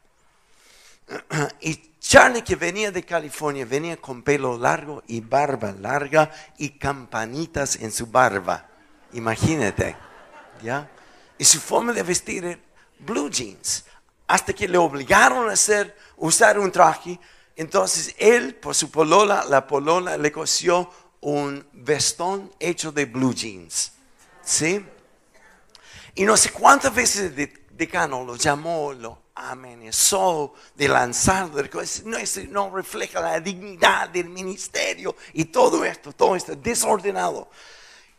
Y 1.62 1.94
Charlie, 2.00 2.44
que 2.44 2.58
venía 2.58 2.92
de 2.92 3.04
California, 3.04 3.66
venía 3.66 3.98
con 3.98 4.22
pelo 4.22 4.58
largo 4.58 5.02
y 5.08 5.22
barba 5.22 5.72
larga 5.72 6.30
y 6.58 6.72
campanitas 6.72 7.78
en 7.78 7.92
su 7.92 8.08
barba. 8.08 8.68
Imagínate, 9.14 9.96
¿ya? 10.62 10.92
Y 11.38 11.46
su 11.46 11.60
forma 11.62 11.94
de 11.94 12.04
vestir 12.04 12.44
era 12.44 12.60
blue 13.00 13.30
jeans. 13.30 13.86
Hasta 14.28 14.52
que 14.52 14.68
le 14.68 14.78
obligaron 14.78 15.50
a 15.50 15.54
hacer, 15.54 15.96
usar 16.18 16.60
un 16.60 16.72
traje 16.72 17.18
entonces 17.56 18.16
él, 18.18 18.56
por 18.56 18.76
su 18.76 18.92
polola, 18.92 19.46
la 19.50 19.66
polola 19.68 20.18
le 20.18 20.32
cosió 20.32 20.90
un 21.22 21.68
vestón 21.74 22.52
hecho 22.60 22.92
de 22.92 23.06
blue 23.06 23.34
jeans. 23.34 23.94
¿Sí? 24.44 24.86
Y 26.16 26.24
no 26.24 26.38
sé 26.38 26.52
cuántas 26.52 26.94
veces 26.94 27.34
el 27.38 27.54
decano 27.72 28.24
lo 28.24 28.36
llamó, 28.36 28.94
lo 28.94 29.26
amenazó 29.36 30.54
de 30.76 30.88
lanzar, 30.88 31.50
no, 32.06 32.18
no 32.50 32.76
refleja 32.76 33.20
la 33.20 33.40
dignidad 33.40 34.10
del 34.10 34.30
ministerio 34.30 35.16
y 35.34 35.46
todo 35.46 35.84
esto, 35.84 36.14
todo 36.14 36.36
esto 36.36 36.56
desordenado. 36.56 37.50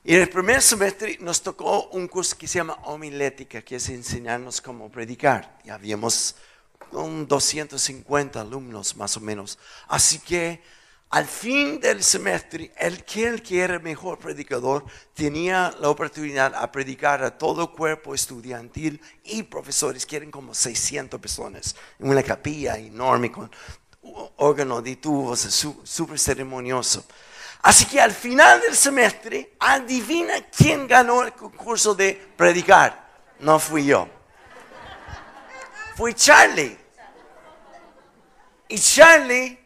Y 0.05 0.15
en 0.15 0.23
el 0.23 0.29
primer 0.29 0.63
semestre 0.63 1.17
nos 1.21 1.43
tocó 1.43 1.89
un 1.89 2.07
curso 2.07 2.37
que 2.39 2.47
se 2.47 2.59
llama 2.59 2.75
homilética, 2.85 3.63
que 3.63 3.77
es 3.77 3.89
enseñarnos 3.89 4.61
cómo 4.61 4.89
predicar. 4.89 5.59
Y 5.65 5.71
habíamos 5.71 6.37
con 6.91 7.27
250 7.27 8.41
alumnos 8.41 8.97
más 8.97 9.17
o 9.17 9.21
menos. 9.21 9.59
Así 9.89 10.19
que 10.19 10.63
al 11.11 11.27
fin 11.27 11.79
del 11.79 12.03
semestre, 12.03 12.73
el 12.77 13.05
que, 13.05 13.29
el 13.29 13.43
era 13.49 13.79
mejor 13.79 14.19
predicador 14.19 14.85
tenía 15.15 15.73
la 15.79 15.89
oportunidad 15.89 16.53
a 16.55 16.71
predicar 16.73 17.23
a 17.23 17.39
todo 17.39 17.73
cuerpo 17.73 18.13
estudiantil 18.13 19.01
y 19.23 19.45
profesores, 19.45 20.05
que 20.05 20.17
eran 20.17 20.33
como 20.33 20.53
600 20.53 21.21
personas, 21.21 21.77
en 22.01 22.09
una 22.09 22.23
capilla 22.25 22.77
enorme 22.77 23.31
con 23.31 23.51
órgano 24.37 24.83
de 24.83 24.97
tubos, 24.97 25.41
súper 25.85 26.19
ceremonioso. 26.19 27.05
Así 27.63 27.85
que 27.87 28.01
al 28.01 28.13
final 28.13 28.61
del 28.61 28.75
semestre, 28.75 29.55
adivina 29.61 30.35
quién 30.57 30.89
ganó 30.89 31.23
el 31.23 31.33
concurso 31.33 31.95
de 31.95 32.15
predicar. 32.37 33.07
No 33.39 33.59
fui 33.59 33.87
yo 33.87 34.16
fue 35.97 36.15
Charlie. 36.15 36.77
Y 38.69 38.79
Charlie, 38.79 39.59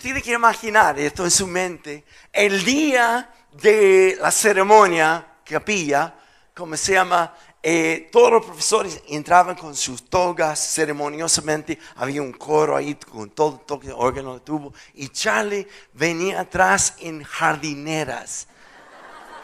tiene 0.00 0.20
que 0.20 0.32
imaginar 0.32 0.98
esto 0.98 1.24
en 1.24 1.30
su 1.30 1.46
mente, 1.46 2.04
el 2.32 2.62
día 2.64 3.32
de 3.52 4.18
la 4.20 4.30
ceremonia, 4.30 5.26
capilla, 5.44 6.14
como 6.54 6.76
se 6.76 6.92
llama, 6.92 7.34
eh, 7.62 8.08
todos 8.12 8.32
los 8.32 8.44
profesores 8.44 9.02
entraban 9.08 9.54
con 9.54 9.74
sus 9.74 10.10
togas 10.10 10.58
ceremoniosamente, 10.58 11.78
había 11.96 12.20
un 12.20 12.32
coro 12.32 12.76
ahí 12.76 12.94
con 12.96 13.30
todo 13.30 13.60
toque 13.60 13.92
órgano 13.92 14.34
de 14.34 14.40
tubo, 14.40 14.74
y 14.94 15.08
Charlie 15.08 15.66
venía 15.94 16.40
atrás 16.40 16.96
en 16.98 17.22
jardineras, 17.22 18.46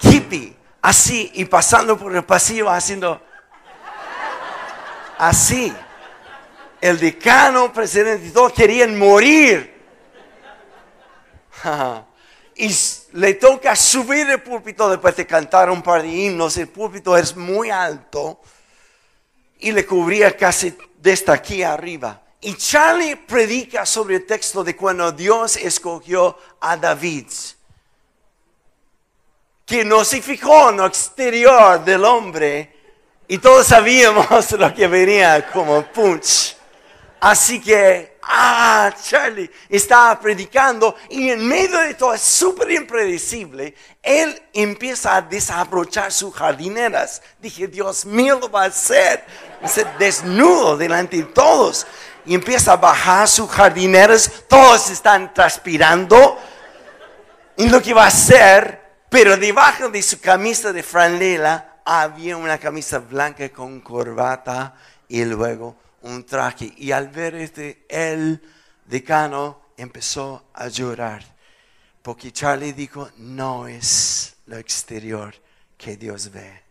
hippie, 0.01 0.57
así, 0.83 1.31
y 1.35 1.45
pasando 1.47 1.97
por 1.97 2.15
el 2.15 2.25
pasillo 2.25 2.69
haciendo 2.69 3.23
así 5.19 5.73
el 6.81 6.99
decano, 6.99 7.73
presidente 7.73 8.27
y 8.27 8.31
todos 8.31 8.53
querían 8.53 8.99
morir. 8.99 9.75
y 12.57 12.75
le 13.13 13.35
toca 13.35 13.77
subir 13.77 14.29
el 14.31 14.43
púlpito 14.43 14.89
después 14.89 15.17
de 15.17 15.27
cantar 15.27 15.71
un 15.71 15.83
par 15.83 16.03
de 16.03 16.09
himnos. 16.09 16.57
El 16.57 16.69
púlpito 16.69 17.17
es 17.17 17.37
muy 17.37 17.71
alto 17.71 18.41
y 19.59 19.73
le 19.73 19.85
cubría 19.87 20.37
casi 20.37 20.77
desde 20.99 21.33
aquí 21.33 21.63
arriba. 21.63 22.23
Y 22.41 22.55
Charlie 22.55 23.17
predica 23.17 23.85
sobre 23.85 24.17
el 24.17 24.27
texto 24.27 24.63
de 24.63 24.77
cuando 24.77 25.11
Dios 25.13 25.57
escogió 25.57 26.39
a 26.61 26.77
David, 26.77 27.27
que 29.65 29.85
no 29.85 30.05
se 30.05 30.23
fijó 30.23 30.71
en 30.71 30.77
lo 30.77 30.87
exterior 30.87 31.85
del 31.85 32.05
hombre 32.05 32.77
y 33.29 33.39
todos 33.39 33.67
sabíamos 33.67 34.53
lo 34.59 34.73
que 34.75 34.87
venía 34.87 35.51
como 35.51 35.83
punch. 35.87 36.56
Así 37.21 37.61
que, 37.61 38.19
ah, 38.23 38.95
Charlie 39.03 39.51
estaba 39.69 40.19
predicando 40.21 40.95
y 41.09 41.31
en 41.31 41.47
medio 41.47 41.79
de 41.79 41.95
todo 41.95 42.15
es 42.15 42.21
súper 42.21 42.71
impredecible. 42.73 43.75
Él 44.03 44.41
empieza 44.53 45.17
a 45.17 45.23
desabrochar 45.23 46.13
sus 46.13 46.35
jardineras. 46.35 47.23
Dije, 47.41 47.69
Dios 47.69 48.05
mío, 48.05 48.39
lo 48.39 48.51
va 48.51 48.65
a 48.65 48.67
hacer. 48.67 49.25
desnudo 49.99 50.77
delante 50.77 51.17
de 51.17 51.25
todos. 51.25 51.87
Y 52.27 52.35
empieza 52.35 52.73
a 52.73 52.77
bajar 52.77 53.27
sus 53.29 53.51
jardineras. 53.51 54.31
Todos 54.49 54.91
están 54.91 55.33
transpirando. 55.33 56.39
Y 57.57 57.69
lo 57.69 57.81
que 57.81 57.95
va 57.95 58.05
a 58.05 58.09
hacer, 58.09 58.85
Pero 59.09 59.37
debajo 59.37 59.89
de 59.89 60.03
su 60.03 60.21
camisa 60.21 60.73
de 60.73 60.83
franela 60.83 61.77
había 61.85 62.37
una 62.37 62.59
camisa 62.59 62.99
blanca 62.99 63.49
con 63.51 63.81
corbata 63.81 64.75
y 65.09 65.25
luego 65.25 65.77
un 66.07 66.25
traje. 66.25 66.73
Y 66.77 66.93
al 66.93 67.09
ver 67.09 67.35
este, 67.35 67.85
el 67.89 68.43
decano 68.85 69.61
empezó 69.77 70.49
a 70.55 70.69
llorar. 70.69 71.25
Porque 72.03 72.33
Charlie 72.33 72.73
dijo, 72.73 73.11
no 73.17 73.67
es 73.67 74.37
lo 74.47 74.57
exterior 74.57 75.35
que 75.77 75.97
Dios 75.97 76.31
ve, 76.31 76.63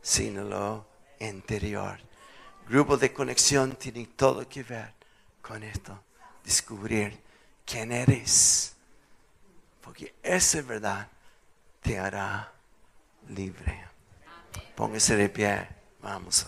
sino 0.00 0.42
lo 0.44 0.86
interior. 1.20 1.98
Grupo 2.68 2.96
de 2.96 3.12
conexión 3.12 3.76
tiene 3.76 4.06
todo 4.16 4.48
que 4.48 4.62
ver 4.62 4.94
con 5.42 5.62
esto. 5.62 6.02
Descubrir 6.42 7.20
quién 7.66 7.92
eres. 7.92 8.74
Porque 9.82 10.14
esa 10.22 10.62
verdad 10.62 11.08
te 11.82 11.98
hará 11.98 12.50
libre. 13.28 13.84
Póngase 14.74 15.16
de 15.16 15.28
pie. 15.28 15.68
Vamos. 16.00 16.46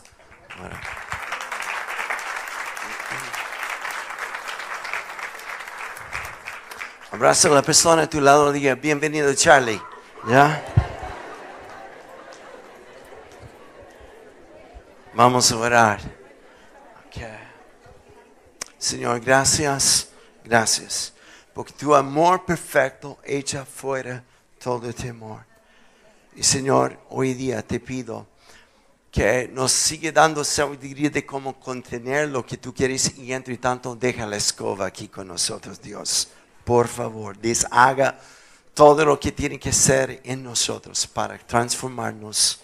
Abraza 7.13 7.49
a 7.49 7.53
la 7.53 7.63
persona 7.63 8.03
a 8.03 8.11
tu 8.11 8.21
lado 8.21 8.51
y 8.51 8.59
diga, 8.59 8.75
bienvenido 8.75 9.33
Charlie. 9.35 9.81
¿Ya? 10.29 10.65
Vamos 15.15 15.51
a 15.53 15.57
orar. 15.57 16.17
Señor, 18.79 19.21
gracias, 19.21 20.11
gracias. 20.45 21.13
Porque 21.55 21.73
tu 21.73 21.95
amor 21.95 22.45
perfecto 22.45 23.19
echa 23.25 23.65
fuera 23.65 24.23
todo 24.63 24.93
temor. 24.93 25.45
Y 26.35 26.43
Señor, 26.43 26.99
hoy 27.09 27.35
día 27.35 27.63
te 27.63 27.81
pido 27.81 28.27
que 29.11 29.49
nos 29.53 29.73
sigue 29.73 30.13
dando 30.13 30.45
sabiduría 30.45 31.09
de 31.09 31.25
cómo 31.25 31.59
contener 31.59 32.29
lo 32.29 32.45
que 32.45 32.59
tú 32.59 32.75
quieres 32.75 33.17
y 33.17 33.33
entre 33.33 33.57
tanto 33.57 33.97
deja 33.97 34.27
la 34.27 34.37
escoba 34.37 34.87
aquí 34.87 35.09
con 35.09 35.29
nosotros, 35.29 35.81
Dios. 35.81 36.29
Por 36.67 36.89
favor, 36.89 37.39
deshaga 37.39 38.19
todo 38.75 39.05
lo 39.05 39.21
que 39.21 39.31
tiene 39.31 39.57
que 39.57 39.73
ser 39.73 40.21
en 40.25 40.43
nosotros 40.43 41.07
para 41.07 41.39
transformarnos 41.39 42.61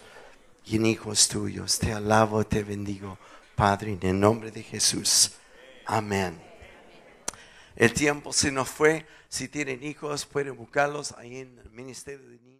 en 0.67 0.87
hijos 0.87 1.29
tuyos. 1.29 1.79
Te 1.79 1.93
alabo, 1.93 2.45
te 2.45 2.65
bendigo, 2.65 3.17
Padre, 3.55 3.93
en 3.93 4.01
el 4.03 4.19
nombre 4.19 4.51
de 4.51 4.65
Jesús. 4.65 5.31
Amén. 5.87 6.43
El 7.77 7.93
tiempo 7.93 8.33
se 8.33 8.51
nos 8.51 8.69
fue. 8.69 9.07
Si 9.29 9.47
tienen 9.47 9.85
hijos, 9.85 10.27
pueden 10.27 10.57
buscarlos 10.57 11.13
ahí 11.13 11.37
en 11.37 11.57
el 11.61 11.71
Ministerio 11.71 12.29
de 12.29 12.39
Niños. 12.41 12.52